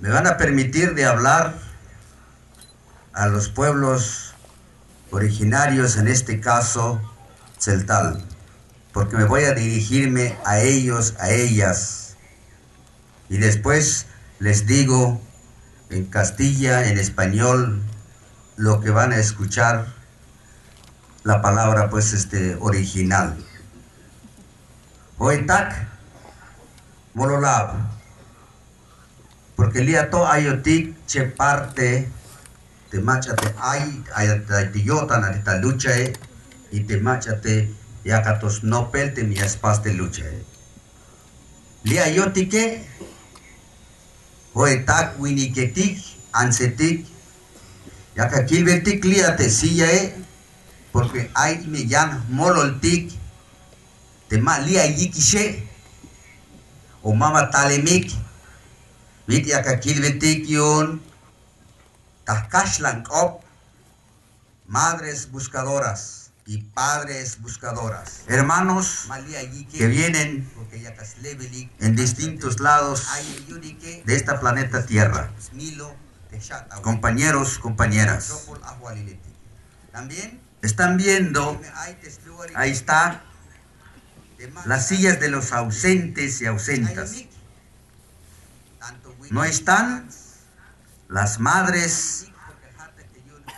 Me 0.00 0.10
van 0.10 0.26
a 0.26 0.36
permitir 0.36 0.94
de 0.94 1.06
hablar 1.06 1.54
a 3.14 3.28
los 3.28 3.48
pueblos 3.48 4.34
originarios, 5.10 5.96
en 5.96 6.08
este 6.08 6.38
caso, 6.42 7.00
celtal, 7.58 8.22
porque 8.94 9.16
me 9.16 9.24
voy 9.24 9.42
a 9.42 9.52
dirigirme 9.52 10.38
a 10.44 10.60
ellos, 10.60 11.16
a 11.18 11.30
ellas, 11.30 12.16
y 13.28 13.38
después 13.38 14.06
les 14.38 14.66
digo 14.66 15.20
en 15.90 16.06
Castilla, 16.06 16.88
en 16.88 16.96
español, 16.98 17.82
lo 18.56 18.80
que 18.80 18.90
van 18.90 19.12
a 19.12 19.16
escuchar, 19.16 19.88
la 21.24 21.42
palabra 21.42 21.90
pues 21.90 22.12
este 22.12 22.56
original. 22.60 23.36
Hoitak, 25.18 25.88
mololab, 27.14 27.74
porque 29.56 29.82
liato 29.82 30.24
ayotik 30.26 31.04
che 31.06 31.24
parte 31.24 32.08
te 32.90 33.00
machate 33.00 33.54
ay 33.58 34.04
ayatayota 34.14 35.18
na 35.18 35.42
ta 35.42 35.56
lucha 35.56 35.90
y 36.70 36.80
te 36.80 36.98
machate 36.98 37.74
yakatos 38.04 38.62
nopel 38.62 39.14
te 39.14 39.24
mi 39.24 39.38
espas 39.38 39.82
de 39.82 39.92
lucha. 39.94 40.24
Lia 41.84 42.08
yotike 42.08 42.84
hoetak 44.54 45.18
winiketik 45.18 45.98
ansetik 46.32 47.06
yaka 48.16 48.44
kilbetik 48.46 49.04
liate 49.04 49.50
siya 49.50 49.88
e 49.92 50.14
porque 50.92 51.30
ay 51.34 51.66
me 51.66 51.80
yan 51.88 52.24
mololtik 52.28 53.10
te 54.28 54.38
ma 54.38 54.58
lia 54.58 54.86
yikishe 54.86 55.68
o 57.02 57.14
mama 57.14 57.50
talemik 57.50 58.12
Vit 59.26 59.46
yaka 59.46 59.80
kilbetik 59.80 60.48
yun 60.48 61.00
Tahkashlan 62.24 63.04
op. 63.08 63.44
Madres 64.66 65.28
buscadoras 65.28 66.23
y 66.46 66.58
padres 66.62 67.40
buscadoras. 67.40 68.22
Hermanos 68.28 69.08
que 69.72 69.86
vienen 69.86 70.48
en 71.80 71.96
distintos 71.96 72.60
lados 72.60 73.06
de 74.04 74.14
esta 74.14 74.40
planeta 74.40 74.84
Tierra. 74.84 75.30
Compañeros, 76.82 77.58
compañeras. 77.58 78.48
También 79.92 80.40
están 80.62 80.96
viendo, 80.96 81.60
ahí 82.54 82.70
está, 82.70 83.22
las 84.64 84.88
sillas 84.88 85.20
de 85.20 85.28
los 85.28 85.52
ausentes 85.52 86.40
y 86.42 86.46
ausentas. 86.46 87.24
No 89.30 89.44
están 89.44 90.08
las 91.08 91.40
madres 91.40 92.26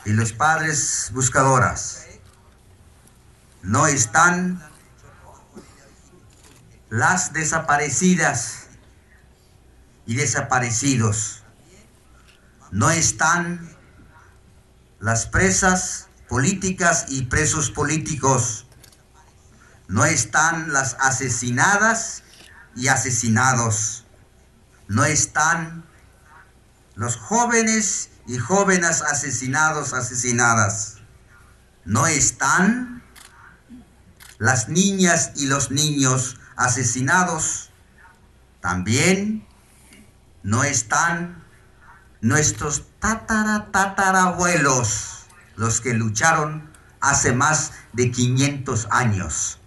y 0.04 0.12
los 0.12 0.32
padres 0.32 1.10
buscadoras. 1.12 2.05
No 3.66 3.88
están 3.88 4.62
las 6.88 7.32
desaparecidas 7.32 8.68
y 10.06 10.14
desaparecidos. 10.14 11.42
No 12.70 12.90
están 12.90 13.68
las 15.00 15.26
presas 15.26 16.06
políticas 16.28 17.06
y 17.08 17.22
presos 17.22 17.72
políticos. 17.72 18.68
No 19.88 20.04
están 20.04 20.72
las 20.72 20.96
asesinadas 21.00 22.22
y 22.76 22.86
asesinados. 22.86 24.06
No 24.86 25.04
están 25.04 25.84
los 26.94 27.16
jóvenes 27.16 28.10
y 28.28 28.38
jóvenes 28.38 29.02
asesinados, 29.02 29.92
asesinadas. 29.92 30.98
No 31.84 32.06
están 32.06 32.95
las 34.38 34.68
niñas 34.68 35.32
y 35.36 35.46
los 35.46 35.70
niños 35.70 36.38
asesinados. 36.56 37.70
También 38.60 39.46
no 40.42 40.64
están 40.64 41.42
nuestros 42.20 42.84
tatara 42.98 43.70
tatarabuelos, 43.70 45.26
los 45.56 45.80
que 45.80 45.94
lucharon 45.94 46.70
hace 47.00 47.32
más 47.32 47.72
de 47.92 48.10
500 48.10 48.88
años. 48.90 49.58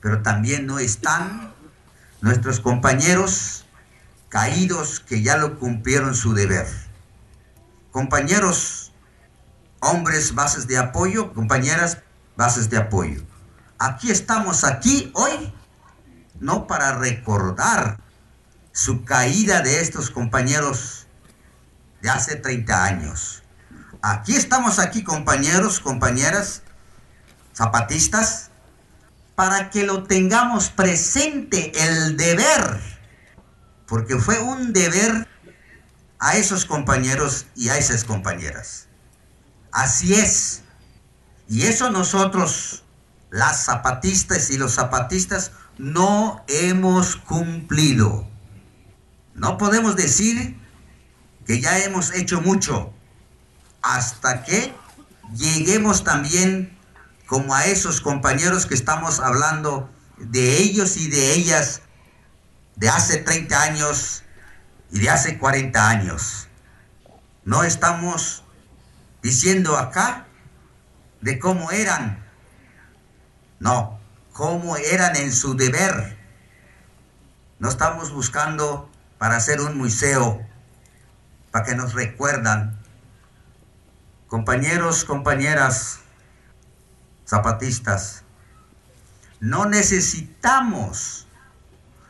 Pero 0.00 0.22
también 0.22 0.66
no 0.66 0.78
están 0.78 1.54
nuestros 2.20 2.60
compañeros 2.60 3.66
caídos 4.28 5.00
que 5.00 5.22
ya 5.22 5.36
lo 5.36 5.58
cumplieron 5.58 6.14
su 6.14 6.34
deber. 6.34 6.66
Compañeros, 7.90 8.92
hombres, 9.80 10.34
bases 10.34 10.66
de 10.66 10.76
apoyo, 10.76 11.32
compañeras, 11.32 11.98
bases 12.36 12.68
de 12.68 12.76
apoyo. 12.76 13.22
Aquí 13.78 14.10
estamos 14.10 14.64
aquí 14.64 15.10
hoy, 15.14 15.52
no 16.40 16.66
para 16.66 16.98
recordar 16.98 17.98
su 18.72 19.04
caída 19.04 19.62
de 19.62 19.80
estos 19.80 20.10
compañeros 20.10 21.06
de 22.02 22.10
hace 22.10 22.36
30 22.36 22.84
años. 22.84 23.42
Aquí 24.02 24.36
estamos 24.36 24.78
aquí, 24.78 25.02
compañeros, 25.04 25.80
compañeras, 25.80 26.62
zapatistas, 27.54 28.50
para 29.34 29.70
que 29.70 29.84
lo 29.84 30.04
tengamos 30.04 30.70
presente 30.70 31.72
el 31.74 32.16
deber 32.16 32.96
porque 33.86 34.16
fue 34.16 34.38
un 34.40 34.72
deber 34.72 35.28
a 36.18 36.36
esos 36.36 36.64
compañeros 36.64 37.46
y 37.54 37.68
a 37.68 37.78
esas 37.78 38.04
compañeras. 38.04 38.88
Así 39.72 40.14
es. 40.14 40.62
Y 41.48 41.62
eso 41.62 41.90
nosotros, 41.90 42.84
las 43.30 43.64
zapatistas 43.64 44.50
y 44.50 44.58
los 44.58 44.74
zapatistas, 44.74 45.52
no 45.78 46.44
hemos 46.48 47.16
cumplido. 47.16 48.28
No 49.34 49.58
podemos 49.58 49.96
decir 49.96 50.56
que 51.46 51.60
ya 51.60 51.78
hemos 51.78 52.12
hecho 52.14 52.40
mucho 52.40 52.92
hasta 53.82 54.42
que 54.42 54.74
lleguemos 55.34 56.04
también 56.04 56.76
como 57.26 57.54
a 57.54 57.66
esos 57.66 58.00
compañeros 58.00 58.66
que 58.66 58.74
estamos 58.74 59.20
hablando 59.20 59.90
de 60.18 60.58
ellos 60.58 60.96
y 60.96 61.08
de 61.08 61.34
ellas 61.34 61.82
de 62.76 62.88
hace 62.88 63.18
30 63.18 63.62
años 63.62 64.22
y 64.90 65.00
de 65.00 65.10
hace 65.10 65.38
40 65.38 65.88
años. 65.88 66.48
No 67.44 67.64
estamos 67.64 68.44
diciendo 69.22 69.76
acá 69.76 70.26
de 71.20 71.38
cómo 71.38 71.70
eran, 71.70 72.25
no, 73.58 73.98
cómo 74.32 74.76
eran 74.76 75.16
en 75.16 75.32
su 75.32 75.56
deber. 75.56 76.16
No 77.58 77.68
estamos 77.68 78.12
buscando 78.12 78.90
para 79.18 79.36
hacer 79.36 79.60
un 79.60 79.78
museo, 79.78 80.46
para 81.50 81.64
que 81.64 81.74
nos 81.74 81.94
recuerdan. 81.94 82.78
Compañeros, 84.28 85.04
compañeras, 85.04 86.00
zapatistas, 87.26 88.24
no 89.40 89.66
necesitamos 89.66 91.26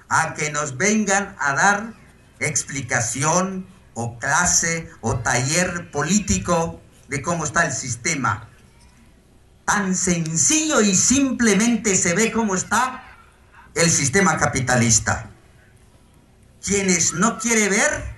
a 0.09 0.35
que 0.35 0.51
nos 0.51 0.77
vengan 0.77 1.37
a 1.39 1.53
dar 1.53 1.93
explicación 2.41 3.67
o 3.95 4.19
clase 4.19 4.91
o 5.01 5.17
taller 5.17 5.91
político 5.91 6.81
de 7.09 7.23
cómo 7.23 7.45
está 7.45 7.67
el 7.67 7.73
sistema. 7.73 8.49
Tan 9.67 9.95
sencillo 9.95 10.81
y 10.81 10.95
simplemente 10.95 11.97
se 11.97 12.15
ve 12.15 12.33
cómo 12.33 12.55
está 12.55 13.03
el 13.75 13.91
sistema 13.91 14.39
capitalista. 14.39 15.29
Quienes 16.65 17.13
no 17.13 17.39
quiere 17.39 17.69
ver, 17.69 18.17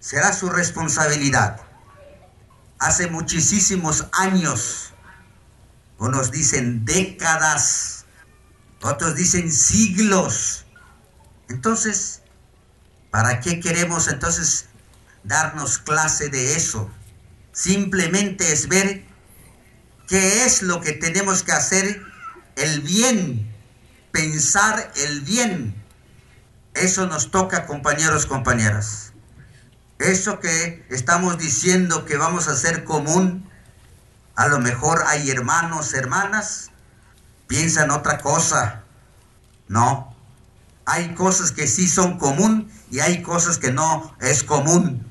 será 0.00 0.32
su 0.32 0.48
responsabilidad. 0.48 1.60
Hace 2.78 3.06
muchísimos 3.06 4.06
años, 4.12 4.92
unos 5.98 6.30
dicen 6.30 6.84
décadas, 6.86 8.06
otros 8.82 9.14
dicen 9.14 9.52
siglos. 9.52 10.64
Entonces, 11.50 12.22
¿para 13.10 13.40
qué 13.40 13.60
queremos 13.60 14.08
entonces 14.08 14.66
darnos 15.22 15.78
clase 15.78 16.30
de 16.30 16.56
eso? 16.56 16.90
Simplemente 17.52 18.52
es 18.52 18.68
ver 18.68 19.09
qué 20.10 20.44
es 20.44 20.62
lo 20.62 20.80
que 20.80 20.92
tenemos 20.92 21.44
que 21.44 21.52
hacer, 21.52 22.02
el 22.56 22.80
bien, 22.80 23.48
pensar 24.10 24.90
el 24.96 25.20
bien. 25.20 25.80
Eso 26.74 27.06
nos 27.06 27.30
toca, 27.30 27.64
compañeros, 27.64 28.26
compañeras. 28.26 29.12
Eso 30.00 30.40
que 30.40 30.84
estamos 30.90 31.38
diciendo 31.38 32.04
que 32.06 32.16
vamos 32.16 32.48
a 32.48 32.52
hacer 32.52 32.82
común, 32.82 33.48
a 34.34 34.48
lo 34.48 34.58
mejor 34.58 35.04
hay 35.06 35.30
hermanos, 35.30 35.94
hermanas, 35.94 36.72
piensan 37.46 37.92
otra 37.92 38.18
cosa. 38.18 38.82
No, 39.68 40.16
hay 40.86 41.14
cosas 41.14 41.52
que 41.52 41.68
sí 41.68 41.86
son 41.86 42.18
común 42.18 42.68
y 42.90 42.98
hay 42.98 43.22
cosas 43.22 43.58
que 43.58 43.70
no 43.70 44.16
es 44.20 44.42
común. 44.42 45.06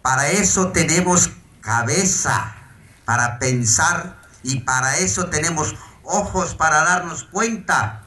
Para 0.00 0.30
eso 0.30 0.68
tenemos 0.68 1.30
cabeza, 1.60 2.61
para 3.04 3.38
pensar 3.38 4.20
y 4.42 4.60
para 4.60 4.98
eso 4.98 5.26
tenemos 5.26 5.74
ojos 6.04 6.54
para 6.54 6.82
darnos 6.84 7.24
cuenta 7.24 8.02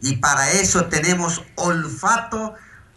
y 0.00 0.16
para 0.16 0.50
eso 0.52 0.86
tenemos 0.86 1.42
olfato 1.56 2.54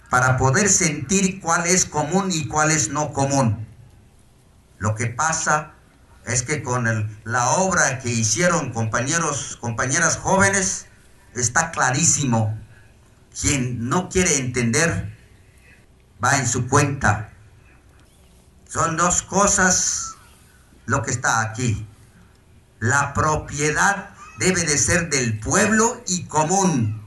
para 0.10 0.38
poder 0.38 0.70
sentir 0.70 1.40
cuál 1.40 1.66
es 1.66 1.86
común 1.86 2.30
y 2.32 2.48
cuál 2.48 2.72
es 2.72 2.90
no 2.90 3.14
común. 3.14 3.68
Lo 4.78 4.96
que 4.96 5.08
pasa 5.08 5.74
es 6.26 6.44
que 6.44 6.62
con 6.62 6.88
el, 6.88 7.08
la 7.24 7.52
obra 7.52 8.00
que 8.00 8.10
hicieron 8.10 8.72
compañeros, 8.74 9.58
compañeras 9.60 10.18
jóvenes, 10.18 10.88
está 11.34 11.72
clarísimo. 11.72 12.58
Quien 13.40 13.88
no 13.88 14.10
quiere 14.10 14.38
entender 14.38 15.16
va 16.24 16.38
en 16.38 16.48
su 16.48 16.68
cuenta. 16.68 17.30
Son 18.68 18.98
dos 18.98 19.22
cosas 19.22 20.17
lo 20.88 21.04
que 21.04 21.12
está 21.12 21.42
aquí. 21.42 21.86
La 22.80 23.14
propiedad 23.14 24.10
debe 24.40 24.64
de 24.64 24.78
ser 24.78 25.10
del 25.10 25.40
pueblo 25.40 26.02
y 26.08 26.24
común. 26.24 27.04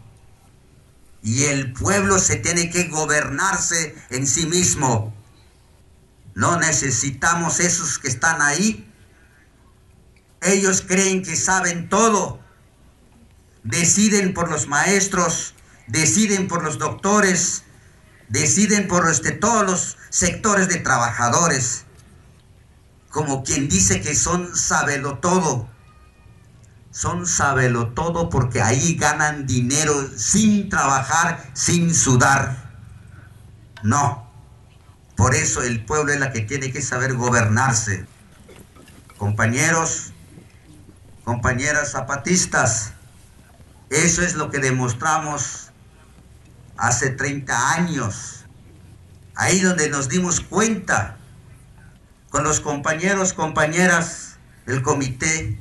Y 1.22 1.44
el 1.44 1.72
pueblo 1.72 2.18
se 2.18 2.36
tiene 2.36 2.70
que 2.70 2.84
gobernarse 2.84 3.96
en 4.10 4.26
sí 4.26 4.46
mismo. 4.46 5.14
No 6.34 6.58
necesitamos 6.58 7.60
esos 7.60 7.98
que 7.98 8.08
están 8.08 8.40
ahí. 8.40 8.86
Ellos 10.40 10.84
creen 10.86 11.22
que 11.22 11.36
saben 11.36 11.88
todo. 11.88 12.40
Deciden 13.62 14.32
por 14.32 14.50
los 14.50 14.68
maestros, 14.68 15.54
deciden 15.86 16.48
por 16.48 16.64
los 16.64 16.78
doctores, 16.78 17.64
deciden 18.28 18.88
por 18.88 19.08
este, 19.10 19.32
todos 19.32 19.66
los 19.66 19.98
sectores 20.08 20.68
de 20.68 20.76
trabajadores. 20.76 21.84
Como 23.10 23.44
quien 23.44 23.68
dice 23.68 24.00
que 24.00 24.14
son 24.14 24.56
sabelo 24.56 25.18
todo 25.18 25.68
son 26.90 27.26
sabelo 27.26 27.88
todo 27.88 28.28
porque 28.30 28.60
ahí 28.60 28.96
ganan 28.96 29.46
dinero 29.46 29.94
sin 30.16 30.68
trabajar, 30.68 31.50
sin 31.54 31.94
sudar. 31.94 32.70
No. 33.82 34.28
Por 35.16 35.34
eso 35.34 35.62
el 35.62 35.84
pueblo 35.84 36.12
es 36.12 36.20
la 36.20 36.32
que 36.32 36.40
tiene 36.40 36.72
que 36.72 36.82
saber 36.82 37.14
gobernarse. 37.14 38.06
Compañeros, 39.18 40.12
compañeras 41.24 41.92
zapatistas, 41.92 42.92
eso 43.90 44.22
es 44.22 44.34
lo 44.34 44.50
que 44.50 44.58
demostramos 44.58 45.70
hace 46.76 47.10
30 47.10 47.72
años. 47.74 48.46
Ahí 49.36 49.60
donde 49.60 49.88
nos 49.90 50.08
dimos 50.08 50.40
cuenta 50.40 51.18
con 52.30 52.44
los 52.44 52.60
compañeros, 52.60 53.32
compañeras 53.32 54.38
del 54.66 54.82
comité 54.82 55.58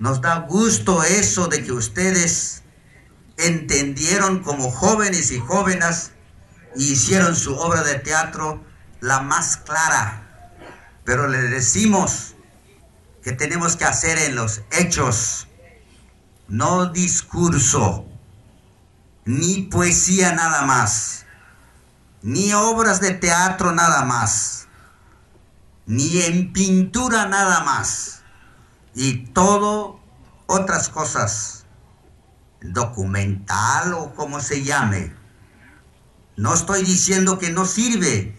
nos 0.00 0.22
da 0.22 0.38
gusto 0.48 1.04
eso 1.04 1.48
de 1.48 1.62
que 1.62 1.72
ustedes 1.72 2.62
entendieron 3.36 4.42
como 4.42 4.70
jóvenes 4.70 5.30
y 5.30 5.38
jóvenes 5.38 6.12
y 6.74 6.92
hicieron 6.92 7.36
su 7.36 7.54
obra 7.54 7.82
de 7.82 7.96
teatro 7.96 8.64
la 9.00 9.20
más 9.20 9.58
clara. 9.58 10.56
Pero 11.04 11.28
le 11.28 11.42
decimos 11.42 12.34
que 13.22 13.32
tenemos 13.32 13.76
que 13.76 13.84
hacer 13.84 14.18
en 14.18 14.36
los 14.36 14.62
hechos, 14.72 15.48
no 16.48 16.86
discurso, 16.86 18.06
ni 19.26 19.62
poesía 19.62 20.32
nada 20.32 20.62
más, 20.62 21.26
ni 22.22 22.54
obras 22.54 23.00
de 23.00 23.12
teatro 23.12 23.72
nada 23.72 24.04
más, 24.04 24.59
ni 25.90 26.22
en 26.22 26.52
pintura 26.52 27.26
nada 27.26 27.64
más 27.64 28.22
y 28.94 29.26
todo 29.32 30.00
otras 30.46 30.88
cosas, 30.88 31.66
documental 32.60 33.94
o 33.94 34.14
como 34.14 34.38
se 34.38 34.62
llame. 34.62 35.12
No 36.36 36.54
estoy 36.54 36.84
diciendo 36.84 37.40
que 37.40 37.50
no 37.50 37.66
sirve, 37.66 38.38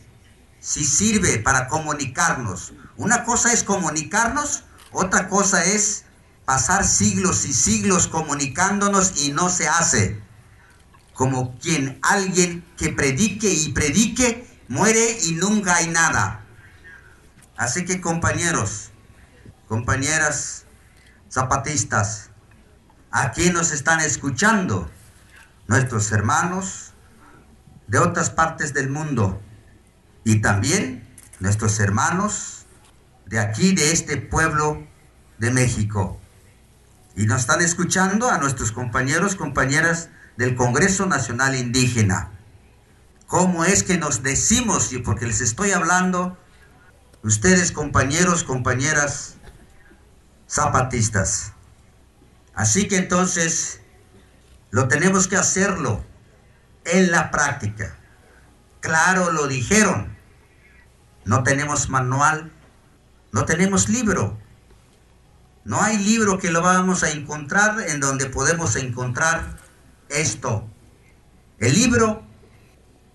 sí 0.62 0.86
sirve 0.86 1.40
para 1.40 1.68
comunicarnos. 1.68 2.72
Una 2.96 3.26
cosa 3.26 3.52
es 3.52 3.66
comunicarnos, 3.66 4.64
otra 4.94 5.28
cosa 5.28 5.62
es 5.66 6.06
pasar 6.46 6.86
siglos 6.86 7.44
y 7.46 7.54
siglos 7.54 8.08
comunicándonos 8.08 9.26
y 9.26 9.34
no 9.34 9.50
se 9.50 9.68
hace. 9.68 10.24
Como 11.14 11.60
quien 11.60 12.00
alguien 12.02 12.66
que 12.78 12.94
predique 12.94 13.54
y 13.54 13.74
predique 13.74 14.48
muere 14.70 15.18
y 15.24 15.34
nunca 15.34 15.76
hay 15.76 15.88
nada. 15.88 16.41
Así 17.62 17.86
que 17.86 18.02
compañeros, 18.02 18.90
compañeras 19.68 20.66
zapatistas, 21.30 22.32
aquí 23.12 23.52
nos 23.52 23.72
están 23.72 24.00
escuchando 24.00 24.90
nuestros 25.68 26.12
hermanos 26.12 26.96
de 27.86 28.00
otras 28.00 28.32
partes 28.32 28.74
del 28.74 28.90
mundo 28.90 29.40
y 30.24 30.42
también 30.42 31.08
nuestros 31.40 31.80
hermanos 31.80 32.66
de 33.28 33.38
aquí, 33.38 33.76
de 33.76 33.92
este 33.92 34.18
pueblo 34.18 34.88
de 35.38 35.52
México. 35.52 36.20
Y 37.16 37.28
nos 37.28 37.42
están 37.42 37.62
escuchando 37.62 38.32
a 38.32 38.40
nuestros 38.40 38.72
compañeros, 38.72 39.36
compañeras 39.36 40.10
del 40.36 40.56
Congreso 40.56 41.06
Nacional 41.06 41.54
Indígena. 41.54 42.32
¿Cómo 43.28 43.66
es 43.66 43.84
que 43.84 44.00
nos 44.00 44.24
decimos, 44.24 44.92
y 44.94 44.98
porque 44.98 45.28
les 45.28 45.42
estoy 45.42 45.74
hablando, 45.74 46.41
ustedes 47.24 47.72
compañeros, 47.72 48.44
compañeras 48.44 49.36
zapatistas. 50.48 51.54
Así 52.54 52.88
que 52.88 52.98
entonces 52.98 53.82
lo 54.70 54.88
tenemos 54.88 55.28
que 55.28 55.38
hacerlo 55.38 56.04
en 56.86 57.12
la 57.12 57.32
práctica. 57.32 57.98
Claro, 58.80 59.32
lo 59.32 59.48
dijeron. 59.48 60.18
No 61.24 61.44
tenemos 61.44 61.90
manual, 61.90 62.52
no 63.32 63.46
tenemos 63.46 63.90
libro. 63.90 64.38
No 65.64 65.82
hay 65.82 65.98
libro 65.98 66.40
que 66.40 66.50
lo 66.50 66.62
vamos 66.62 67.04
a 67.04 67.12
encontrar 67.12 67.80
en 67.88 68.00
donde 68.00 68.26
podemos 68.26 68.76
encontrar 68.76 69.58
esto. 70.10 70.68
El 71.60 71.74
libro 71.76 72.24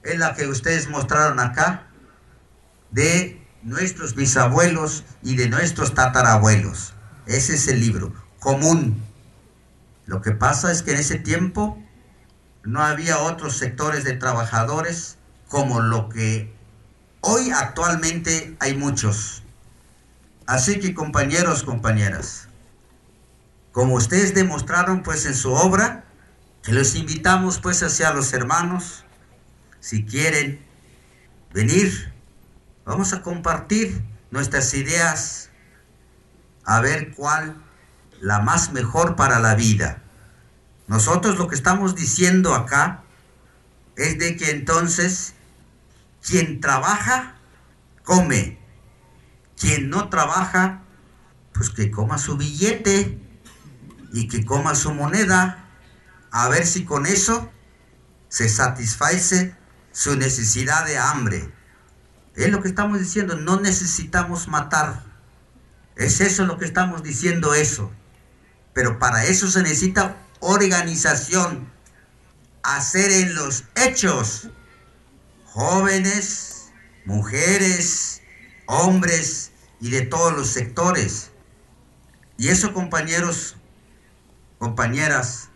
es 0.04 0.18
la 0.18 0.34
que 0.34 0.46
ustedes 0.46 0.88
mostraron 0.88 1.40
acá 1.40 1.88
de 2.92 3.45
nuestros 3.66 4.14
bisabuelos 4.14 5.02
y 5.22 5.36
de 5.36 5.48
nuestros 5.48 5.92
tatarabuelos. 5.92 6.94
Ese 7.26 7.56
es 7.56 7.66
el 7.66 7.80
libro 7.80 8.12
común. 8.38 9.02
Lo 10.06 10.22
que 10.22 10.30
pasa 10.30 10.70
es 10.70 10.82
que 10.82 10.92
en 10.92 10.98
ese 10.98 11.18
tiempo 11.18 11.82
no 12.62 12.80
había 12.80 13.18
otros 13.18 13.56
sectores 13.56 14.04
de 14.04 14.12
trabajadores 14.12 15.18
como 15.48 15.80
lo 15.80 16.08
que 16.08 16.54
hoy 17.20 17.50
actualmente 17.50 18.56
hay 18.60 18.76
muchos. 18.76 19.42
Así 20.46 20.78
que 20.78 20.94
compañeros, 20.94 21.64
compañeras, 21.64 22.48
como 23.72 23.94
ustedes 23.94 24.32
demostraron 24.32 25.02
pues 25.02 25.26
en 25.26 25.34
su 25.34 25.52
obra, 25.52 26.04
que 26.62 26.72
los 26.72 26.94
invitamos 26.94 27.58
pues 27.58 27.82
hacia 27.82 28.12
los 28.12 28.32
hermanos, 28.32 29.04
si 29.80 30.04
quieren 30.04 30.64
venir, 31.52 32.15
vamos 32.86 33.12
a 33.12 33.20
compartir 33.20 34.02
nuestras 34.30 34.72
ideas 34.72 35.50
a 36.64 36.80
ver 36.80 37.12
cuál 37.14 37.62
la 38.20 38.38
más 38.38 38.72
mejor 38.72 39.16
para 39.16 39.40
la 39.40 39.54
vida. 39.54 40.02
Nosotros 40.86 41.36
lo 41.36 41.48
que 41.48 41.56
estamos 41.56 41.96
diciendo 41.96 42.54
acá 42.54 43.02
es 43.96 44.18
de 44.18 44.36
que 44.36 44.50
entonces 44.52 45.34
quien 46.22 46.60
trabaja, 46.60 47.34
come. 48.04 48.58
Quien 49.58 49.90
no 49.90 50.08
trabaja, 50.08 50.82
pues 51.52 51.70
que 51.70 51.90
coma 51.90 52.18
su 52.18 52.36
billete 52.36 53.18
y 54.12 54.28
que 54.28 54.44
coma 54.44 54.74
su 54.74 54.92
moneda. 54.92 55.64
A 56.30 56.48
ver 56.48 56.66
si 56.66 56.84
con 56.84 57.06
eso 57.06 57.50
se 58.28 58.48
satisface 58.48 59.56
su 59.92 60.16
necesidad 60.16 60.84
de 60.84 60.98
hambre. 60.98 61.55
Es 62.36 62.50
lo 62.50 62.62
que 62.62 62.68
estamos 62.68 62.98
diciendo, 63.00 63.36
no 63.36 63.58
necesitamos 63.58 64.46
matar. 64.46 65.02
Es 65.96 66.20
eso 66.20 66.44
lo 66.44 66.58
que 66.58 66.66
estamos 66.66 67.02
diciendo 67.02 67.54
eso. 67.54 67.90
Pero 68.74 68.98
para 68.98 69.24
eso 69.24 69.50
se 69.50 69.62
necesita 69.62 70.16
organización, 70.40 71.72
hacer 72.62 73.10
en 73.10 73.34
los 73.34 73.64
hechos, 73.74 74.50
jóvenes, 75.46 76.72
mujeres, 77.06 78.20
hombres 78.66 79.52
y 79.80 79.90
de 79.90 80.02
todos 80.02 80.34
los 80.34 80.48
sectores. 80.48 81.30
Y 82.36 82.48
eso, 82.48 82.74
compañeros, 82.74 83.56
compañeras, 84.58 85.48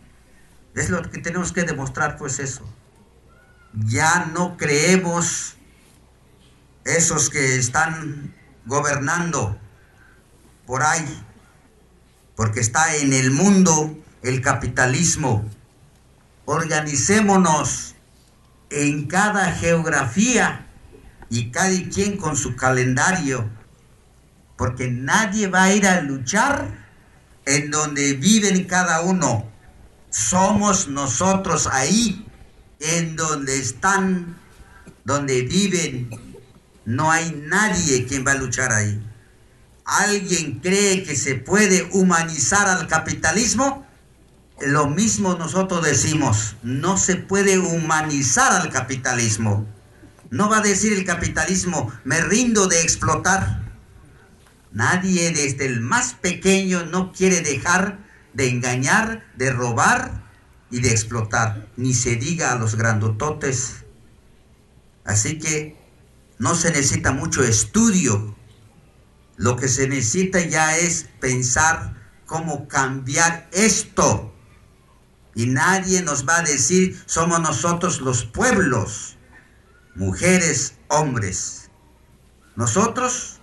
es 0.75 0.89
lo 0.89 1.03
que 1.03 1.19
tenemos 1.19 1.53
que 1.53 1.65
demostrar, 1.65 2.17
pues 2.17 2.39
eso. 2.39 2.67
Ya 3.75 4.31
no 4.33 4.57
creemos 4.57 5.57
esos 6.85 7.31
que 7.31 7.57
están 7.57 8.35
gobernando 8.67 9.59
por 10.67 10.83
ahí, 10.83 11.23
porque 12.37 12.61
está 12.61 12.97
en 12.97 13.13
el 13.13 13.31
mundo 13.31 13.97
el 14.23 14.41
capitalismo. 14.41 15.45
Organicémonos 16.45 17.95
en 18.71 19.07
cada 19.07 19.53
geografía 19.53 20.67
y 21.29 21.51
cada 21.51 21.71
quien 21.93 22.17
con 22.17 22.37
su 22.37 22.57
calendario, 22.57 23.49
porque 24.57 24.91
nadie 24.91 25.49
va 25.49 25.65
a 25.65 25.73
ir 25.73 25.87
a 25.87 26.01
luchar 26.01 26.81
en 27.47 27.71
donde 27.71 28.15
viven 28.15 28.65
cada 28.65 29.01
uno. 29.03 29.49
Somos 30.11 30.89
nosotros 30.89 31.69
ahí, 31.71 32.27
en 32.81 33.17
donde 33.17 33.59
están, 33.59 34.37
donde 35.05 35.43
viven. 35.43 36.30
No 36.91 37.13
hay 37.13 37.41
nadie 37.47 38.05
quien 38.05 38.27
va 38.27 38.33
a 38.33 38.35
luchar 38.35 38.73
ahí. 38.73 39.01
¿Alguien 39.85 40.59
cree 40.59 41.05
que 41.05 41.15
se 41.15 41.37
puede 41.37 41.89
humanizar 41.93 42.67
al 42.67 42.89
capitalismo? 42.89 43.87
Lo 44.61 44.89
mismo 44.89 45.35
nosotros 45.35 45.85
decimos, 45.85 46.57
no 46.65 46.97
se 46.97 47.15
puede 47.15 47.61
humanizar 47.61 48.61
al 48.61 48.71
capitalismo. 48.71 49.69
No 50.31 50.51
va 50.51 50.59
a 50.59 50.63
decir 50.63 50.93
el 50.93 51.05
capitalismo, 51.05 51.93
me 52.03 52.21
rindo 52.21 52.67
de 52.67 52.83
explotar. 52.83 53.63
Nadie 54.73 55.31
desde 55.31 55.67
el 55.67 55.81
más 55.81 56.15
pequeño 56.15 56.87
no 56.87 57.13
quiere 57.13 57.41
dejar 57.41 58.01
de 58.35 58.49
engañar, 58.49 59.25
de 59.37 59.53
robar 59.53 60.25
y 60.73 60.81
de 60.81 60.91
explotar. 60.91 61.69
Ni 61.77 61.95
se 61.95 62.17
diga 62.17 62.51
a 62.51 62.57
los 62.57 62.75
grandototes. 62.75 63.85
Así 65.05 65.39
que 65.39 65.80
no 66.41 66.55
se 66.55 66.73
necesita 66.73 67.13
mucho 67.13 67.45
estudio. 67.45 68.35
Lo 69.37 69.57
que 69.57 69.69
se 69.69 69.87
necesita 69.87 70.41
ya 70.41 70.77
es 70.79 71.07
pensar 71.21 71.95
cómo 72.25 72.67
cambiar 72.67 73.47
esto. 73.53 74.35
Y 75.35 75.47
nadie 75.47 76.01
nos 76.01 76.27
va 76.27 76.39
a 76.39 76.43
decir, 76.43 77.01
somos 77.05 77.41
nosotros 77.41 78.01
los 78.01 78.25
pueblos 78.25 79.19
mujeres, 79.95 80.77
hombres. 80.89 81.71
Nosotros 82.57 83.39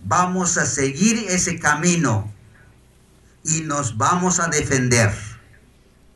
vamos 0.00 0.56
a 0.56 0.64
seguir 0.64 1.26
ese 1.28 1.58
camino 1.58 2.32
y 3.44 3.60
nos 3.60 3.98
vamos 3.98 4.40
a 4.40 4.48
defender. 4.48 5.14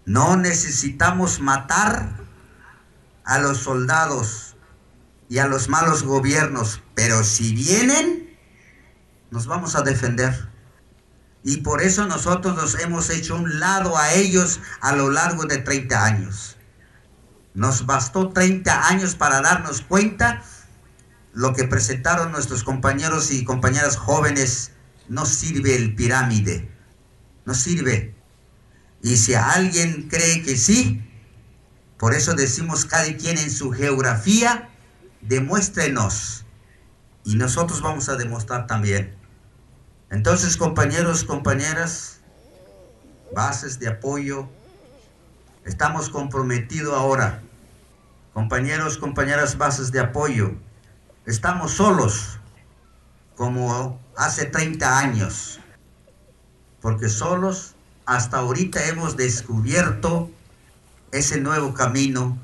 No 0.07 0.39
necesitamos 0.39 1.39
matar 1.39 2.17
a 3.25 3.39
los 3.41 3.59
soldados 3.59 4.56
y 5.29 5.39
a 5.39 5.47
los 5.47 5.69
malos 5.69 6.03
gobiernos, 6.03 6.83
pero 6.95 7.25
si 7.25 7.55
vienen, 7.55 8.37
nos 9.31 9.47
vamos 9.47 9.75
a 9.75 9.83
defender. 9.83 10.49
Y 11.43 11.59
por 11.59 11.83
eso 11.83 12.07
nosotros 12.07 12.57
nos 12.57 12.75
hemos 12.81 13.11
hecho 13.11 13.37
un 13.37 13.61
lado 13.61 13.97
a 13.97 14.13
ellos 14.15 14.61
a 14.81 14.95
lo 14.95 15.11
largo 15.11 15.45
de 15.45 15.59
30 15.59 16.05
años. 16.05 16.57
Nos 17.55 17.87
bastó 17.87 18.31
30 18.31 18.89
años 18.89 19.15
para 19.15 19.41
darnos 19.41 19.81
cuenta 19.81 20.43
lo 21.33 21.55
que 21.55 21.65
presentaron 21.65 22.33
nuestros 22.33 22.65
compañeros 22.65 23.31
y 23.31 23.45
compañeras 23.45 23.97
jóvenes. 23.97 24.73
No 25.09 25.25
sirve 25.25 25.77
el 25.77 25.95
pirámide, 25.95 26.69
no 27.45 27.55
sirve. 27.55 28.15
Y 29.03 29.17
si 29.17 29.35
alguien 29.35 30.09
cree 30.09 30.43
que 30.43 30.57
sí, 30.57 31.03
por 31.99 32.15
eso 32.15 32.35
decimos 32.35 32.85
cada 32.85 33.17
quien 33.17 33.39
en 33.39 33.51
su 33.51 33.71
geografía, 33.71 34.69
demuéstrenos. 35.21 36.45
Y 37.25 37.37
nosotros 37.37 37.83
vamos 37.83 38.09
a 38.09 38.17
demostrar 38.17 38.67
también. 38.67 39.15
Entonces, 40.11 40.57
compañeros, 40.57 41.25
compañeras, 41.25 42.21
bases 43.35 43.79
de 43.79 43.89
apoyo, 43.89 44.49
estamos 45.65 46.09
comprometidos 46.09 46.95
ahora 46.95 47.43
compañeros, 48.37 48.99
compañeras, 48.99 49.57
bases 49.57 49.93
de 49.93 49.99
apoyo. 49.99 50.57
Estamos 51.25 51.73
solos 51.73 52.39
como 53.35 53.99
hace 54.15 54.45
30 54.45 54.99
años, 54.99 55.59
porque 56.83 57.09
solos 57.09 57.77
hasta 58.05 58.37
ahorita 58.37 58.89
hemos 58.89 59.17
descubierto 59.17 60.31
ese 61.13 61.41
nuevo 61.41 61.73
camino 61.73 62.37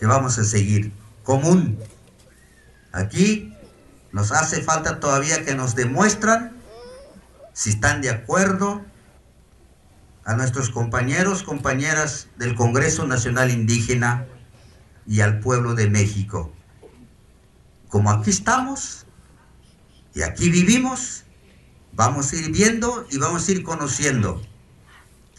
que 0.00 0.06
vamos 0.06 0.38
a 0.38 0.44
seguir, 0.44 0.90
común. 1.24 1.78
Aquí 2.92 3.52
nos 4.12 4.30
hace 4.30 4.62
falta 4.62 5.00
todavía 5.00 5.44
que 5.44 5.56
nos 5.56 5.74
demuestran 5.74 6.52
si 7.52 7.70
están 7.70 8.00
de 8.00 8.10
acuerdo 8.10 8.84
a 10.24 10.34
nuestros 10.34 10.70
compañeros, 10.70 11.42
compañeras 11.42 12.28
del 12.36 12.54
Congreso 12.54 13.06
Nacional 13.06 13.50
Indígena 13.50 14.26
y 15.06 15.20
al 15.20 15.40
pueblo 15.40 15.74
de 15.74 15.90
México. 15.90 16.52
Como 17.88 18.10
aquí 18.10 18.30
estamos 18.30 19.06
y 20.14 20.22
aquí 20.22 20.48
vivimos, 20.48 21.24
vamos 21.92 22.32
a 22.32 22.36
ir 22.36 22.50
viendo 22.50 23.06
y 23.10 23.18
vamos 23.18 23.48
a 23.48 23.52
ir 23.52 23.62
conociendo 23.62 24.40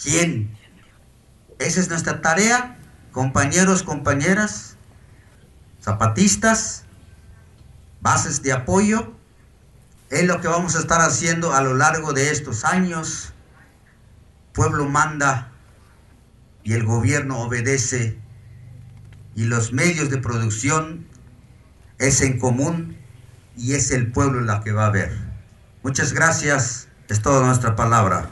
quién. 0.02 0.56
Esa 1.60 1.80
es 1.80 1.90
nuestra 1.90 2.22
tarea, 2.22 2.78
compañeros, 3.12 3.84
compañeras, 3.84 4.75
zapatistas, 5.86 6.84
bases 8.02 8.42
de 8.42 8.52
apoyo. 8.52 9.14
Es 10.10 10.26
lo 10.26 10.42
que 10.42 10.48
vamos 10.48 10.76
a 10.76 10.80
estar 10.80 11.02
haciendo 11.02 11.54
a 11.54 11.62
lo 11.62 11.76
largo 11.76 12.12
de 12.12 12.32
estos 12.32 12.66
años. 12.66 13.34
Pueblo 14.54 14.88
manda 14.90 15.52
y 16.64 16.74
el 16.74 16.84
gobierno 16.84 17.40
obedece 17.42 18.18
y 19.36 19.46
los 19.46 19.74
medios 19.74 20.10
de 20.10 20.18
producción 20.18 21.06
es 22.00 22.22
en 22.22 22.40
común 22.40 22.98
y 23.56 23.74
es 23.74 23.92
el 23.92 24.12
pueblo 24.12 24.42
la 24.42 24.62
que 24.62 24.72
va 24.72 24.88
a 24.88 24.92
ver. 24.92 25.12
Muchas 25.84 26.14
gracias, 26.14 26.88
es 27.10 27.22
toda 27.22 27.46
nuestra 27.46 27.76
palabra. 27.76 28.30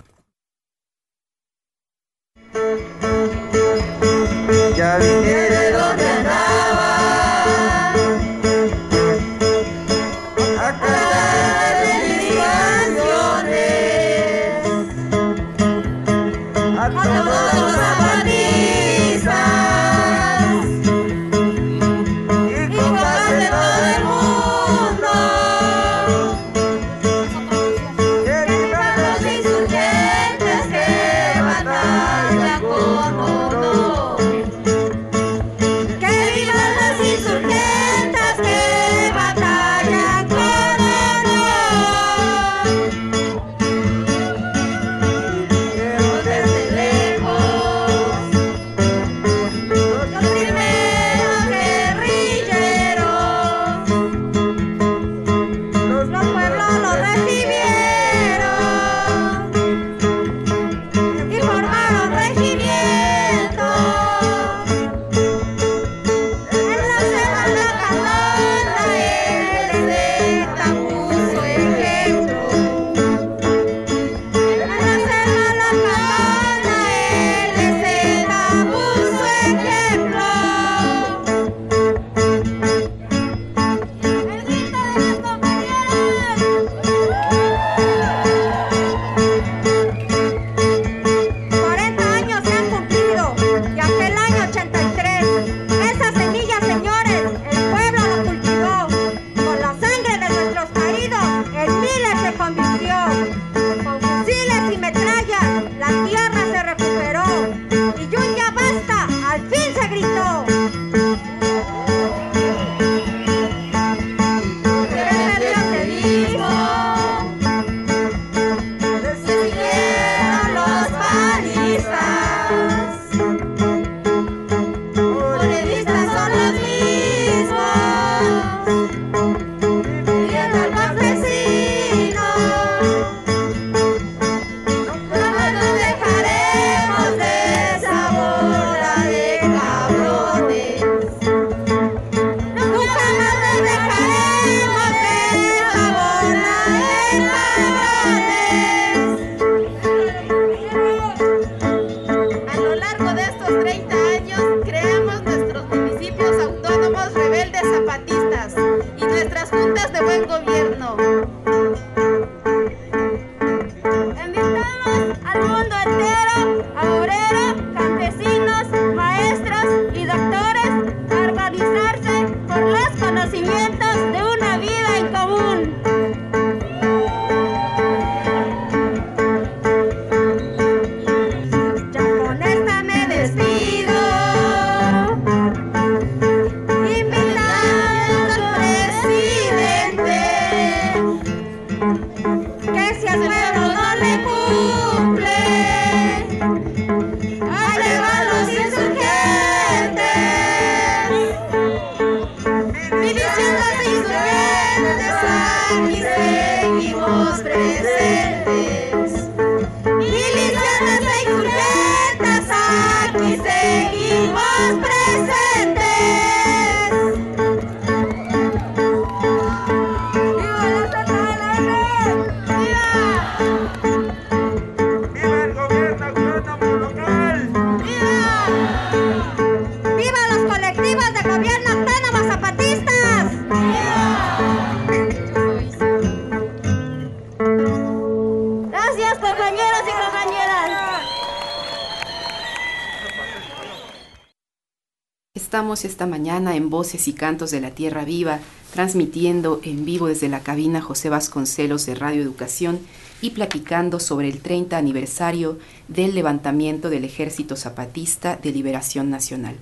En 246.36 246.72
Voces 246.72 247.08
y 247.08 247.14
Cantos 247.14 247.52
de 247.52 247.62
la 247.62 247.72
Tierra 247.76 248.06
Viva, 248.06 248.40
transmitiendo 248.74 249.62
en 249.64 249.86
vivo 249.86 250.08
desde 250.08 250.30
la 250.30 250.40
cabina 250.40 250.82
José 250.82 251.10
Vasconcelos 251.10 251.86
de 251.86 251.94
Radio 251.94 252.24
Educación 252.24 252.80
y 253.22 253.30
platicando 253.30 254.00
sobre 254.00 254.30
el 254.30 254.40
30 254.40 254.76
aniversario 254.76 255.60
del 255.88 256.16
levantamiento 256.16 256.90
del 256.90 257.06
Ejército 257.06 257.56
Zapatista 257.56 258.36
de 258.36 258.52
Liberación 258.52 259.12
Nacional. 259.12 259.58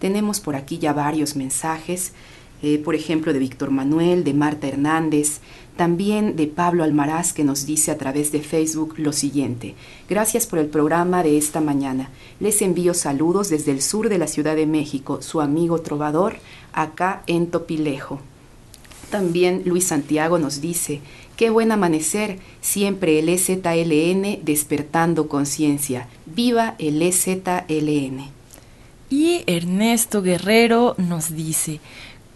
Tenemos 0.00 0.40
por 0.40 0.56
aquí 0.56 0.78
ya 0.78 0.92
varios 0.92 1.36
mensajes, 1.36 2.12
eh, 2.60 2.78
por 2.78 2.96
ejemplo 2.96 3.32
de 3.32 3.38
Víctor 3.38 3.70
Manuel, 3.70 4.24
de 4.24 4.34
Marta 4.34 4.66
Hernández, 4.66 5.38
también 5.76 6.36
de 6.36 6.46
Pablo 6.46 6.84
Almaraz 6.84 7.32
que 7.32 7.44
nos 7.44 7.66
dice 7.66 7.90
a 7.90 7.98
través 7.98 8.32
de 8.32 8.40
Facebook 8.40 8.94
lo 8.96 9.12
siguiente. 9.12 9.74
Gracias 10.08 10.46
por 10.46 10.58
el 10.58 10.66
programa 10.66 11.22
de 11.22 11.36
esta 11.36 11.60
mañana. 11.60 12.10
Les 12.40 12.62
envío 12.62 12.94
saludos 12.94 13.50
desde 13.50 13.72
el 13.72 13.82
sur 13.82 14.08
de 14.08 14.18
la 14.18 14.26
Ciudad 14.26 14.56
de 14.56 14.66
México, 14.66 15.22
su 15.22 15.40
amigo 15.40 15.80
trovador, 15.80 16.36
acá 16.72 17.22
en 17.26 17.48
Topilejo. 17.48 18.20
También 19.10 19.62
Luis 19.64 19.84
Santiago 19.84 20.38
nos 20.38 20.60
dice, 20.60 21.00
qué 21.36 21.50
buen 21.50 21.70
amanecer, 21.70 22.38
siempre 22.60 23.18
el 23.18 23.28
EZLN 23.28 24.44
despertando 24.44 25.28
conciencia. 25.28 26.08
Viva 26.26 26.74
el 26.78 27.00
EZLN. 27.02 28.30
Y 29.08 29.44
Ernesto 29.46 30.22
Guerrero 30.22 30.96
nos 30.98 31.34
dice, 31.36 31.80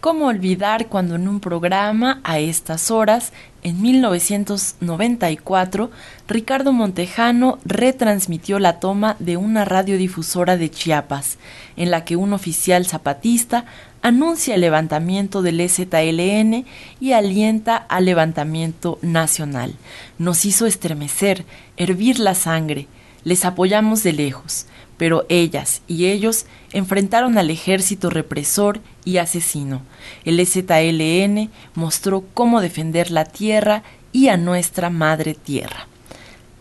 ¿cómo 0.01 0.25
olvidar 0.25 0.87
cuando 0.87 1.15
en 1.15 1.27
un 1.27 1.39
programa 1.39 2.19
a 2.23 2.39
estas 2.39 2.89
horas, 2.89 3.31
en 3.61 3.79
1994, 3.81 5.91
Ricardo 6.27 6.73
Montejano 6.73 7.59
retransmitió 7.63 8.57
la 8.57 8.79
toma 8.79 9.15
de 9.19 9.37
una 9.37 9.63
radiodifusora 9.63 10.57
de 10.57 10.71
Chiapas, 10.71 11.37
en 11.77 11.91
la 11.91 12.03
que 12.03 12.15
un 12.15 12.33
oficial 12.33 12.87
zapatista 12.87 13.65
anuncia 14.01 14.55
el 14.55 14.61
levantamiento 14.61 15.43
del 15.43 15.61
EZLN 15.61 16.65
y 16.99 17.11
alienta 17.11 17.77
al 17.77 18.05
levantamiento 18.05 18.97
nacional. 19.03 19.75
Nos 20.17 20.45
hizo 20.45 20.65
estremecer, 20.65 21.45
hervir 21.77 22.19
la 22.19 22.33
sangre. 22.33 22.87
Les 23.23 23.45
apoyamos 23.45 24.01
de 24.01 24.13
lejos, 24.13 24.65
pero 25.01 25.25
ellas 25.29 25.81
y 25.87 26.05
ellos 26.05 26.45
enfrentaron 26.73 27.39
al 27.39 27.49
ejército 27.49 28.11
represor 28.11 28.81
y 29.03 29.17
asesino. 29.17 29.81
El 30.25 30.39
EZLN 30.39 31.49
mostró 31.73 32.23
cómo 32.35 32.61
defender 32.61 33.09
la 33.09 33.25
tierra 33.25 33.81
y 34.11 34.27
a 34.27 34.37
nuestra 34.37 34.91
madre 34.91 35.33
tierra. 35.33 35.87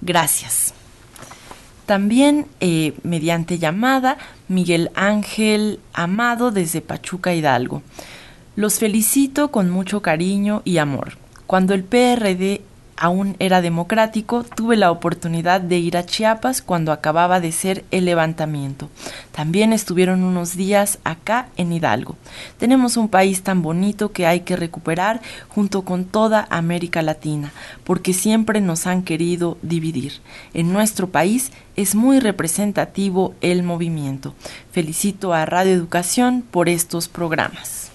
Gracias. 0.00 0.72
También 1.84 2.46
eh, 2.60 2.94
mediante 3.02 3.58
llamada, 3.58 4.16
Miguel 4.48 4.90
Ángel 4.94 5.78
Amado 5.92 6.50
desde 6.50 6.80
Pachuca 6.80 7.34
Hidalgo. 7.34 7.82
Los 8.56 8.78
felicito 8.78 9.50
con 9.50 9.68
mucho 9.68 10.00
cariño 10.00 10.62
y 10.64 10.78
amor. 10.78 11.18
Cuando 11.46 11.74
el 11.74 11.84
PRD 11.84 12.62
aún 13.00 13.34
era 13.38 13.62
democrático, 13.62 14.44
tuve 14.44 14.76
la 14.76 14.90
oportunidad 14.90 15.60
de 15.62 15.78
ir 15.78 15.96
a 15.96 16.04
Chiapas 16.04 16.60
cuando 16.60 16.92
acababa 16.92 17.40
de 17.40 17.50
ser 17.50 17.84
el 17.90 18.04
levantamiento. 18.04 18.90
También 19.32 19.72
estuvieron 19.72 20.22
unos 20.22 20.54
días 20.54 20.98
acá 21.02 21.48
en 21.56 21.72
Hidalgo. 21.72 22.16
Tenemos 22.58 22.98
un 22.98 23.08
país 23.08 23.42
tan 23.42 23.62
bonito 23.62 24.12
que 24.12 24.26
hay 24.26 24.40
que 24.40 24.54
recuperar 24.54 25.22
junto 25.48 25.82
con 25.82 26.04
toda 26.04 26.46
América 26.50 27.00
Latina, 27.00 27.52
porque 27.84 28.12
siempre 28.12 28.60
nos 28.60 28.86
han 28.86 29.02
querido 29.02 29.56
dividir. 29.62 30.20
En 30.52 30.72
nuestro 30.72 31.08
país 31.08 31.52
es 31.76 31.94
muy 31.94 32.20
representativo 32.20 33.34
el 33.40 33.62
movimiento. 33.62 34.34
Felicito 34.72 35.32
a 35.32 35.46
Radio 35.46 35.72
Educación 35.72 36.44
por 36.48 36.68
estos 36.68 37.08
programas. 37.08 37.90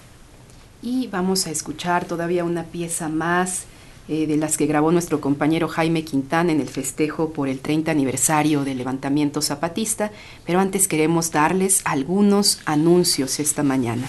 Y 0.82 1.06
vamos 1.06 1.46
a 1.46 1.50
escuchar 1.50 2.04
todavía 2.04 2.44
una 2.44 2.64
pieza 2.64 3.08
más 3.08 3.66
eh, 4.08 4.26
de 4.26 4.36
las 4.36 4.56
que 4.56 4.66
grabó 4.66 4.92
nuestro 4.92 5.20
compañero 5.20 5.68
Jaime 5.68 6.04
Quintán 6.04 6.50
en 6.50 6.60
el 6.60 6.68
festejo 6.68 7.30
por 7.30 7.48
el 7.48 7.60
30 7.60 7.90
aniversario 7.90 8.64
del 8.64 8.78
levantamiento 8.78 9.42
zapatista, 9.42 10.12
pero 10.44 10.60
antes 10.60 10.88
queremos 10.88 11.32
darles 11.32 11.82
algunos 11.84 12.60
anuncios 12.64 13.40
esta 13.40 13.62
mañana. 13.62 14.06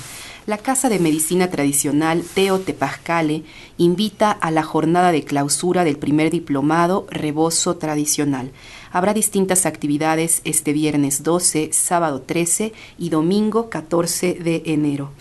La 0.48 0.58
Casa 0.58 0.88
de 0.88 1.00
Medicina 1.00 1.50
Tradicional 1.50 2.24
Teo 2.34 2.60
Tepazcale 2.60 3.44
invita 3.78 4.32
a 4.32 4.50
la 4.50 4.64
jornada 4.64 5.12
de 5.12 5.26
clausura 5.26 5.84
del 5.84 5.98
primer 5.98 6.32
diplomado 6.32 7.06
Rebozo 7.10 7.76
Tradicional. 7.76 8.52
Habrá 8.94 9.14
distintas 9.14 9.66
actividades 9.66 10.40
este 10.46 10.72
viernes 10.72 11.24
12, 11.24 11.74
sábado 11.74 12.22
13 12.22 12.72
y 12.98 13.10
domingo 13.10 13.70
14 13.70 14.36
de 14.36 14.62
enero. 14.68 15.12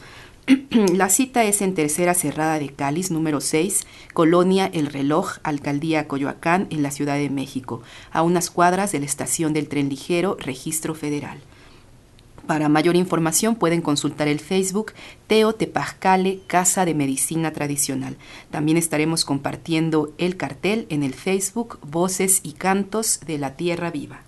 La 0.94 1.08
cita 1.08 1.42
es 1.42 1.60
en 1.60 1.74
Tercera 1.74 2.14
Cerrada 2.14 2.60
de 2.60 2.68
Cáliz, 2.68 3.10
número 3.10 3.40
6, 3.40 3.84
Colonia 4.14 4.70
El 4.72 4.86
Reloj, 4.86 5.38
Alcaldía 5.42 6.06
Coyoacán, 6.06 6.68
en 6.70 6.84
la 6.84 6.92
Ciudad 6.92 7.16
de 7.16 7.30
México, 7.30 7.82
a 8.12 8.22
unas 8.22 8.50
cuadras 8.50 8.92
de 8.92 9.00
la 9.00 9.06
estación 9.06 9.52
del 9.52 9.68
tren 9.68 9.88
ligero, 9.88 10.36
Registro 10.38 10.94
Federal. 10.94 11.40
Para 12.46 12.68
mayor 12.68 12.94
información 12.94 13.56
pueden 13.56 13.82
consultar 13.82 14.28
el 14.28 14.38
Facebook 14.38 14.92
Teo 15.26 15.52
Tepazcale 15.52 16.38
Casa 16.46 16.84
de 16.84 16.94
Medicina 16.94 17.52
Tradicional. 17.52 18.16
También 18.52 18.78
estaremos 18.78 19.24
compartiendo 19.24 20.12
el 20.16 20.36
cartel 20.36 20.86
en 20.90 21.02
el 21.02 21.14
Facebook 21.14 21.80
Voces 21.82 22.38
y 22.44 22.52
Cantos 22.52 23.18
de 23.26 23.38
la 23.38 23.56
Tierra 23.56 23.90
Viva 23.90 24.25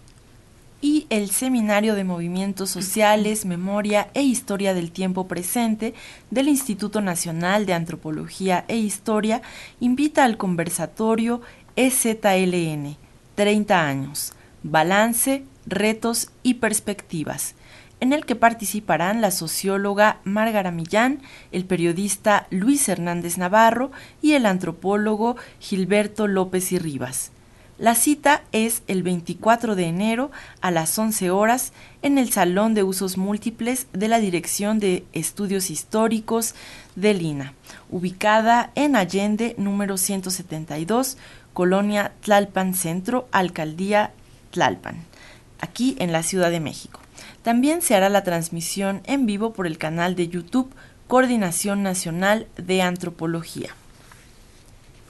y 0.80 1.06
el 1.10 1.30
Seminario 1.30 1.94
de 1.94 2.04
Movimientos 2.04 2.70
Sociales, 2.70 3.44
Memoria 3.44 4.10
e 4.14 4.22
Historia 4.22 4.74
del 4.74 4.92
Tiempo 4.92 5.26
Presente 5.26 5.94
del 6.30 6.48
Instituto 6.48 7.00
Nacional 7.00 7.66
de 7.66 7.74
Antropología 7.74 8.64
e 8.68 8.76
Historia 8.76 9.42
invita 9.80 10.24
al 10.24 10.36
conversatorio 10.36 11.40
EZLN 11.76 12.96
30 13.34 13.86
años, 13.86 14.32
Balance, 14.64 15.44
Retos 15.66 16.30
y 16.42 16.54
Perspectivas, 16.54 17.54
en 18.00 18.12
el 18.12 18.24
que 18.26 18.36
participarán 18.36 19.20
la 19.20 19.30
socióloga 19.30 20.18
Márgara 20.24 20.70
Millán, 20.70 21.20
el 21.52 21.64
periodista 21.64 22.46
Luis 22.50 22.88
Hernández 22.88 23.38
Navarro 23.38 23.90
y 24.22 24.32
el 24.32 24.46
antropólogo 24.46 25.36
Gilberto 25.60 26.26
López 26.26 26.72
y 26.72 26.78
Rivas. 26.78 27.32
La 27.78 27.94
cita 27.94 28.42
es 28.50 28.82
el 28.88 29.04
24 29.04 29.76
de 29.76 29.84
enero 29.84 30.32
a 30.60 30.72
las 30.72 30.98
11 30.98 31.30
horas 31.30 31.72
en 32.02 32.18
el 32.18 32.32
Salón 32.32 32.74
de 32.74 32.82
Usos 32.82 33.16
Múltiples 33.16 33.86
de 33.92 34.08
la 34.08 34.18
Dirección 34.18 34.80
de 34.80 35.04
Estudios 35.12 35.70
Históricos 35.70 36.56
de 36.96 37.14
Lina, 37.14 37.54
ubicada 37.88 38.72
en 38.74 38.96
Allende 38.96 39.54
número 39.58 39.96
172, 39.96 41.18
Colonia 41.52 42.10
Tlalpan 42.20 42.74
Centro, 42.74 43.28
Alcaldía 43.30 44.10
Tlalpan, 44.50 44.96
aquí 45.60 45.94
en 46.00 46.10
la 46.10 46.24
Ciudad 46.24 46.50
de 46.50 46.58
México. 46.58 46.98
También 47.42 47.80
se 47.80 47.94
hará 47.94 48.08
la 48.08 48.24
transmisión 48.24 49.02
en 49.04 49.24
vivo 49.24 49.52
por 49.52 49.68
el 49.68 49.78
canal 49.78 50.16
de 50.16 50.26
YouTube 50.26 50.74
Coordinación 51.06 51.84
Nacional 51.84 52.48
de 52.56 52.82
Antropología. 52.82 53.70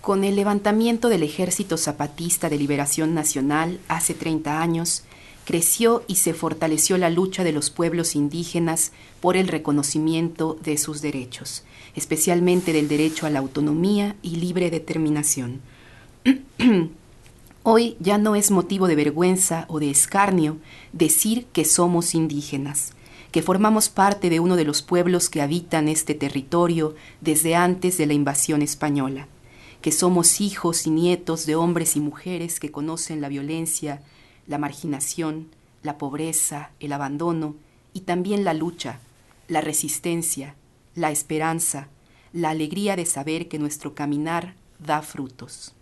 Con 0.08 0.24
el 0.24 0.36
levantamiento 0.36 1.10
del 1.10 1.22
Ejército 1.22 1.76
Zapatista 1.76 2.48
de 2.48 2.56
Liberación 2.56 3.12
Nacional 3.12 3.78
hace 3.88 4.14
30 4.14 4.62
años, 4.62 5.02
creció 5.44 6.02
y 6.06 6.14
se 6.14 6.32
fortaleció 6.32 6.96
la 6.96 7.10
lucha 7.10 7.44
de 7.44 7.52
los 7.52 7.68
pueblos 7.68 8.16
indígenas 8.16 8.92
por 9.20 9.36
el 9.36 9.48
reconocimiento 9.48 10.56
de 10.64 10.78
sus 10.78 11.02
derechos, 11.02 11.62
especialmente 11.94 12.72
del 12.72 12.88
derecho 12.88 13.26
a 13.26 13.30
la 13.30 13.40
autonomía 13.40 14.16
y 14.22 14.36
libre 14.36 14.70
determinación. 14.70 15.60
Hoy 17.62 17.98
ya 18.00 18.16
no 18.16 18.34
es 18.34 18.50
motivo 18.50 18.88
de 18.88 18.96
vergüenza 18.96 19.66
o 19.68 19.78
de 19.78 19.90
escarnio 19.90 20.56
decir 20.94 21.44
que 21.52 21.66
somos 21.66 22.14
indígenas, 22.14 22.94
que 23.30 23.42
formamos 23.42 23.90
parte 23.90 24.30
de 24.30 24.40
uno 24.40 24.56
de 24.56 24.64
los 24.64 24.80
pueblos 24.80 25.28
que 25.28 25.42
habitan 25.42 25.86
este 25.86 26.14
territorio 26.14 26.94
desde 27.20 27.56
antes 27.56 27.98
de 27.98 28.06
la 28.06 28.14
invasión 28.14 28.62
española 28.62 29.28
que 29.80 29.92
somos 29.92 30.40
hijos 30.40 30.86
y 30.86 30.90
nietos 30.90 31.46
de 31.46 31.54
hombres 31.54 31.96
y 31.96 32.00
mujeres 32.00 32.60
que 32.60 32.70
conocen 32.70 33.20
la 33.20 33.28
violencia, 33.28 34.02
la 34.46 34.58
marginación, 34.58 35.48
la 35.82 35.98
pobreza, 35.98 36.70
el 36.80 36.92
abandono 36.92 37.54
y 37.92 38.00
también 38.00 38.44
la 38.44 38.54
lucha, 38.54 38.98
la 39.46 39.60
resistencia, 39.60 40.54
la 40.94 41.10
esperanza, 41.10 41.88
la 42.32 42.50
alegría 42.50 42.96
de 42.96 43.06
saber 43.06 43.48
que 43.48 43.58
nuestro 43.58 43.94
caminar 43.94 44.54
da 44.78 45.02
frutos. 45.02 45.74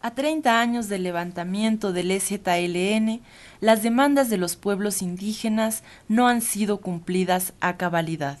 A 0.00 0.14
30 0.14 0.60
años 0.60 0.88
del 0.88 1.04
levantamiento 1.04 1.92
del 1.92 2.10
EZLN, 2.10 3.20
las 3.60 3.82
demandas 3.82 4.28
de 4.30 4.36
los 4.36 4.56
pueblos 4.56 5.00
indígenas 5.00 5.84
no 6.08 6.26
han 6.26 6.42
sido 6.42 6.78
cumplidas 6.78 7.52
a 7.60 7.76
cabalidad, 7.76 8.38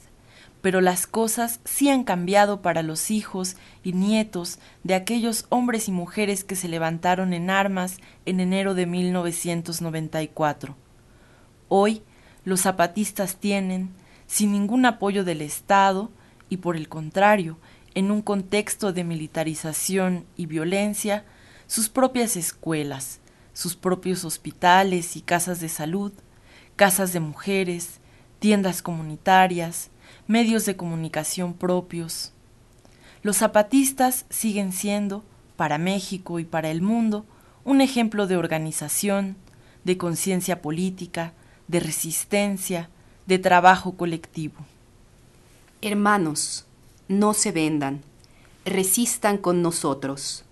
pero 0.62 0.80
las 0.80 1.08
cosas 1.08 1.60
sí 1.64 1.90
han 1.90 2.04
cambiado 2.04 2.62
para 2.62 2.82
los 2.82 3.10
hijos 3.10 3.56
y 3.82 3.92
nietos 3.92 4.60
de 4.84 4.94
aquellos 4.94 5.44
hombres 5.48 5.88
y 5.88 5.92
mujeres 5.92 6.44
que 6.44 6.56
se 6.56 6.68
levantaron 6.68 7.34
en 7.34 7.50
armas 7.50 7.98
en 8.24 8.38
enero 8.40 8.74
de 8.74 8.86
1994. 8.86 10.76
Hoy, 11.68 12.02
los 12.44 12.60
zapatistas 12.62 13.36
tienen, 13.36 13.90
sin 14.26 14.52
ningún 14.52 14.86
apoyo 14.86 15.24
del 15.24 15.42
Estado, 15.42 16.10
y 16.48 16.58
por 16.58 16.76
el 16.76 16.88
contrario, 16.88 17.58
en 17.94 18.10
un 18.10 18.22
contexto 18.22 18.92
de 18.92 19.04
militarización 19.04 20.24
y 20.36 20.46
violencia, 20.46 21.24
sus 21.66 21.88
propias 21.88 22.36
escuelas, 22.36 23.20
sus 23.52 23.74
propios 23.74 24.24
hospitales 24.24 25.16
y 25.16 25.22
casas 25.22 25.60
de 25.60 25.68
salud, 25.68 26.12
casas 26.76 27.12
de 27.12 27.20
mujeres, 27.20 28.00
tiendas 28.38 28.82
comunitarias, 28.82 29.90
medios 30.26 30.66
de 30.66 30.76
comunicación 30.76 31.54
propios. 31.54 32.32
Los 33.22 33.38
zapatistas 33.38 34.24
siguen 34.30 34.72
siendo, 34.72 35.24
para 35.56 35.78
México 35.78 36.38
y 36.38 36.44
para 36.44 36.70
el 36.70 36.82
mundo, 36.82 37.24
un 37.64 37.80
ejemplo 37.80 38.26
de 38.26 38.36
organización, 38.36 39.36
de 39.84 39.96
conciencia 39.96 40.62
política, 40.62 41.32
de 41.68 41.80
resistencia, 41.80 42.88
de 43.26 43.38
trabajo 43.38 43.96
colectivo. 43.96 44.56
Hermanos, 45.80 46.66
no 47.08 47.34
se 47.34 47.52
vendan, 47.52 48.02
resistan 48.64 49.38
con 49.38 49.62
nosotros 49.62 50.44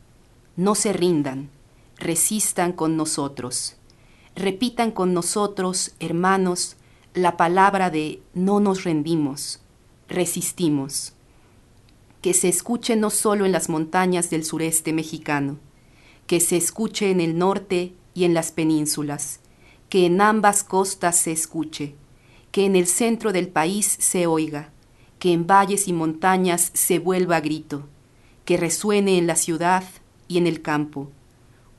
no 0.61 0.75
se 0.75 0.93
rindan, 0.93 1.49
resistan 1.97 2.73
con 2.73 2.97
nosotros. 2.99 3.77
Repitan 4.37 4.91
con 4.91 5.15
nosotros, 5.15 5.93
hermanos, 6.01 6.77
la 7.15 7.37
palabra 7.37 7.91
de 7.91 8.23
no 8.35 8.61
nos 8.61 8.85
rendimos, 8.85 9.61
resistimos. 10.09 11.15
Que 12.23 12.35
se 12.35 12.49
escuche 12.49 12.97
no 12.97 13.11
solo 13.11 13.47
en 13.47 13.53
las 13.53 13.69
montañas 13.69 14.31
del 14.31 14.45
sureste 14.45 14.93
mexicano, 14.93 15.59
que 16.27 16.39
se 16.39 16.57
escuche 16.57 17.11
en 17.11 17.21
el 17.21 17.37
norte 17.37 17.95
y 18.15 18.25
en 18.25 18.35
las 18.35 18.53
penínsulas, 18.53 19.41
que 19.89 20.07
en 20.07 20.21
ambas 20.21 20.63
costas 20.63 21.17
se 21.17 21.33
escuche, 21.33 21.95
que 22.53 22.65
en 22.65 22.77
el 22.77 22.87
centro 22.87 23.33
del 23.33 23.49
país 23.49 23.97
se 23.99 24.27
oiga, 24.27 24.71
que 25.19 25.33
en 25.33 25.47
valles 25.47 25.89
y 25.89 25.93
montañas 25.93 26.71
se 26.75 26.99
vuelva 26.99 27.41
grito, 27.41 27.89
que 28.45 28.57
resuene 28.57 29.19
en 29.19 29.27
la 29.27 29.37
ciudad 29.37 29.83
y 30.29 30.39
en 30.39 30.47
el 30.47 30.63
campo. 30.63 31.11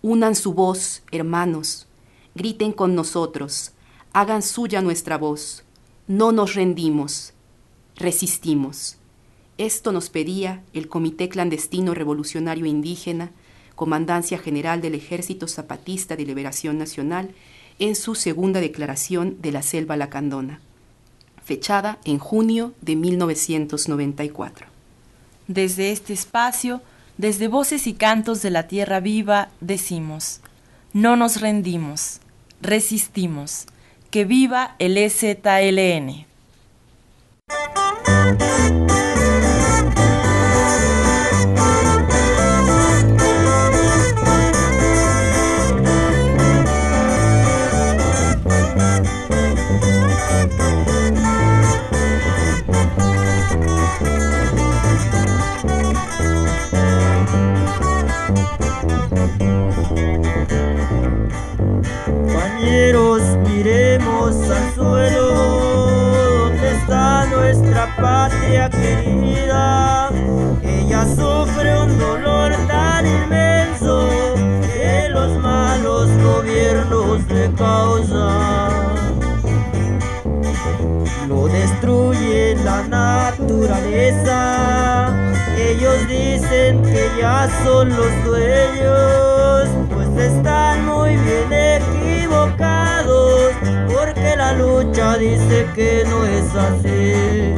Unan 0.01 0.36
su 0.36 0.53
voz, 0.53 1.03
hermanos, 1.11 1.88
griten 2.36 2.73
con 2.73 2.95
nosotros, 2.95 3.73
hagan 4.14 4.41
suya 4.41 4.82
nuestra 4.82 5.18
voz. 5.18 5.64
No 6.07 6.32
nos 6.32 6.55
rendimos, 6.55 7.34
resistimos. 7.95 8.97
Esto 9.57 9.91
nos 9.91 10.09
pedía 10.09 10.64
el 10.74 10.88
Comité 10.88 11.30
Clandestino 11.30 11.93
Revolucionario 11.93 12.66
Indígena, 12.66 13.32
Comandancia 13.76 14.38
General 14.38 14.82
del 14.82 14.95
Ejército 14.95 15.47
Zapatista 15.47 16.16
de 16.16 16.26
Liberación 16.26 16.78
Nacional, 16.78 17.34
en 17.80 17.95
su 17.95 18.16
segunda 18.16 18.59
declaración 18.59 19.38
de 19.41 19.51
la 19.51 19.62
Selva 19.62 19.97
Lacandona, 19.97 20.59
fechada 21.43 21.97
en 22.03 22.20
junio 22.20 22.74
de 22.82 22.95
1994. 22.95 24.68
Desde 25.47 25.91
este 25.91 26.14
espacio, 26.14 26.82
desde 27.18 27.47
voces 27.47 27.88
y 27.88 27.93
cantos 27.93 28.41
de 28.41 28.51
la 28.51 28.68
tierra 28.68 28.99
viva 28.99 29.49
decimos, 29.62 30.41
no 30.93 31.16
nos 31.16 31.41
rendimos, 31.41 32.20
resistimos, 32.62 33.66
que 34.12 34.26
viva 34.26 34.76
el 34.78 34.97
EZLN. 34.97 36.26
Causan. 78.02 79.20
Lo 81.28 81.47
destruye 81.47 82.56
la 82.64 82.84
naturaleza, 82.84 84.38
ellos 85.58 86.08
dicen 86.08 86.84
que 86.84 87.10
ya 87.20 87.49
son 87.64 87.89
los 87.89 88.24
dueños, 88.26 89.68
pues 89.93 90.10
están 90.18 90.86
muy 90.86 91.16
bien 91.16 91.52
equivocados, 91.54 93.54
porque 93.88 94.36
la 94.36 94.54
lucha 94.54 95.18
dice 95.18 95.68
que 95.74 96.06
no 96.10 96.26
es 96.26 96.56
así. 96.56 97.56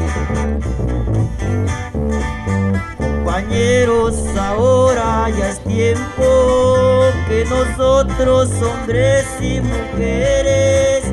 Compañeros, 2.98 4.16
ahora 4.38 5.30
ya 5.30 5.50
es 5.50 5.60
tiempo 5.64 7.03
que 7.28 7.46
nosotros, 7.46 8.50
hombres 8.62 9.26
y 9.42 9.62
mujeres, 9.62 11.04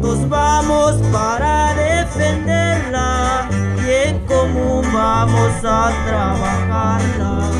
nos 0.00 0.28
vamos 0.28 0.94
para 1.12 1.74
defenderla 1.74 3.48
y 3.84 4.08
en 4.08 4.26
común 4.26 4.84
vamos 4.92 5.52
a 5.64 5.92
trabajarla. 6.06 7.50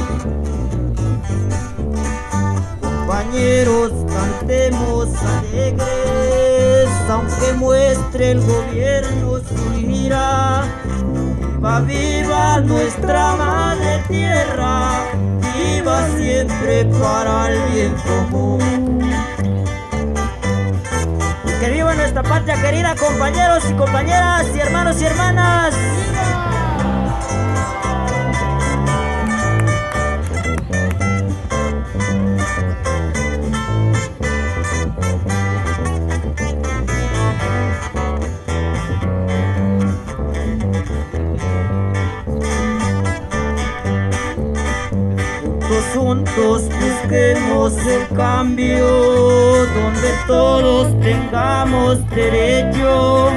Compañeros, 2.80 3.92
cantemos 4.08 5.08
alegres, 5.22 6.88
aunque 7.08 7.52
muestre 7.54 8.32
el 8.32 8.40
gobierno 8.40 9.38
su 9.38 9.78
ira 9.78 10.64
viva 11.80 12.60
nuestra 12.60 13.34
madre 13.36 14.02
tierra, 14.08 15.05
viva 15.66 16.06
siempre 16.16 16.84
para 17.00 17.48
el 17.48 17.72
bien 17.72 17.94
común. 18.06 18.60
Que 21.60 21.70
viva 21.70 21.94
nuestra 21.94 22.22
patria 22.22 22.60
querida, 22.60 22.94
compañeros 22.94 23.64
y 23.70 23.74
compañeras 23.74 24.46
y 24.54 24.60
hermanos 24.60 25.00
y 25.00 25.04
hermanas. 25.04 25.74
Busquemos 46.46 47.76
el 47.86 48.06
cambio, 48.16 48.86
donde 49.66 50.10
todos 50.26 50.98
tengamos 51.00 52.08
derecho, 52.10 53.30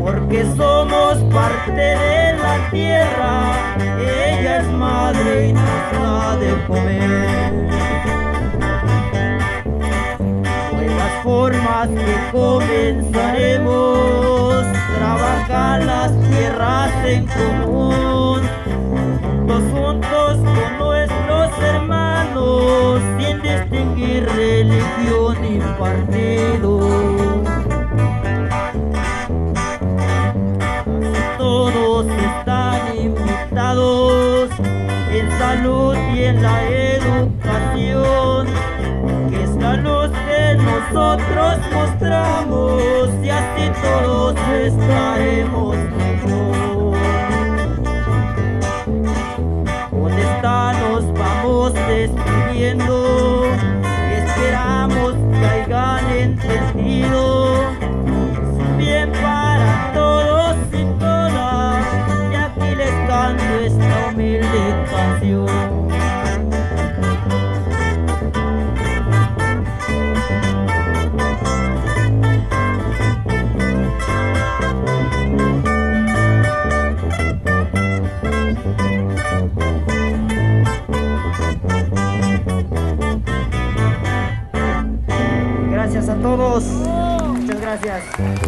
porque 0.00 0.44
somos 0.56 1.18
parte 1.34 1.72
de 1.72 2.38
la 2.38 2.70
tierra, 2.70 3.76
ella 3.98 4.60
es 4.60 4.68
madre 4.68 5.48
y 5.48 5.52
nos 5.52 5.92
da 5.92 6.36
de 6.36 6.54
comer. 6.66 7.52
Nuevas 10.72 11.12
formas 11.24 11.88
que 11.88 12.16
comenzaremos, 12.32 14.64
trabajar 14.96 15.84
las 15.84 16.12
tierras 16.28 16.92
en 17.06 17.26
común, 17.26 18.40
juntos 18.90 19.62
juntos 19.72 20.15
todos 44.66 44.82
estaremos 44.82 45.15
todos. 86.26 86.64
Muchas 86.64 87.60
gracias. 87.60 88.45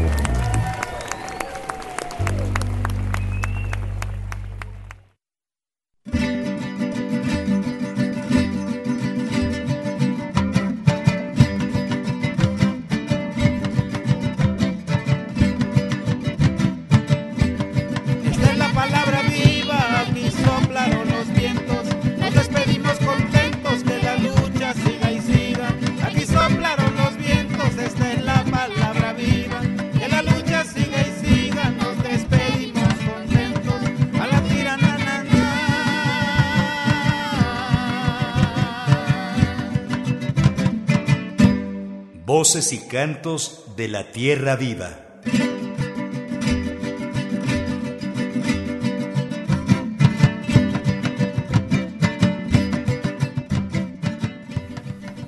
Voces 42.48 42.72
y 42.72 42.78
cantos 42.78 43.64
de 43.76 43.88
la 43.88 44.10
tierra 44.10 44.56
viva. 44.56 45.00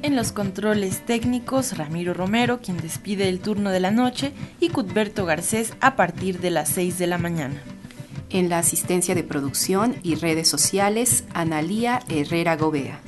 En 0.01 0.17
los 0.17 0.33
controles 0.33 1.05
técnicos, 1.05 1.77
Ramiro 1.77 2.15
Romero, 2.15 2.63
quien 2.63 2.79
despide 2.79 3.29
el 3.29 3.41
turno 3.41 3.69
de 3.69 3.81
la 3.81 3.91
noche, 3.91 4.33
y 4.59 4.71
Cudberto 4.71 5.27
Garcés 5.27 5.75
a 5.83 5.97
partir 5.97 6.41
de 6.41 6.51
las 6.51 6.71
6 6.71 6.97
de 6.97 7.07
la 7.07 7.19
mañana. 7.19 7.61
En 8.31 8.49
la 8.49 8.57
asistencia 8.57 9.15
de 9.15 9.25
producción 9.25 9.97
y 10.03 10.15
redes 10.15 10.49
sociales, 10.49 11.25
Analía 11.35 12.01
Herrera 12.09 12.57
Gobea. 12.57 12.99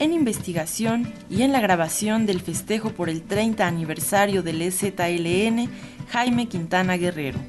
En 0.00 0.12
investigación 0.12 1.12
y 1.28 1.42
en 1.42 1.50
la 1.50 1.60
grabación 1.60 2.24
del 2.24 2.40
festejo 2.40 2.90
por 2.90 3.08
el 3.08 3.22
30 3.22 3.66
aniversario 3.66 4.44
del 4.44 4.62
EZLN, 4.62 5.68
Jaime 6.10 6.46
Quintana 6.46 6.96
Guerrero. 6.96 7.40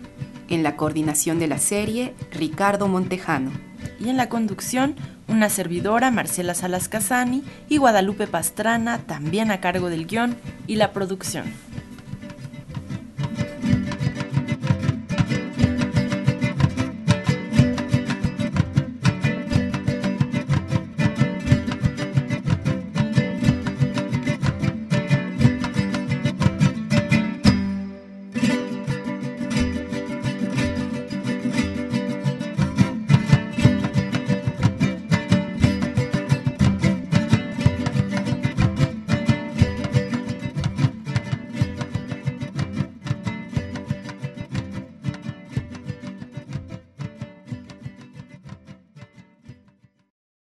En 0.47 0.63
la 0.63 0.75
coordinación 0.75 1.37
de 1.37 1.47
la 1.47 1.59
serie, 1.59 2.15
Ricardo 2.31 2.87
Montejano. 2.87 3.51
Y 3.99 4.09
en 4.09 4.17
la 4.17 4.29
conducción, 4.29 4.95
una 5.27 5.47
servidora, 5.49 6.09
Marcela 6.09 6.55
Salas 6.55 6.89
Casani, 6.89 7.43
y 7.69 7.77
Guadalupe 7.77 8.25
Pastrana, 8.25 8.97
también 8.97 9.51
a 9.51 9.61
cargo 9.61 9.91
del 9.91 10.07
guion 10.07 10.35
y 10.65 10.77
la 10.77 10.91
producción. 10.91 11.45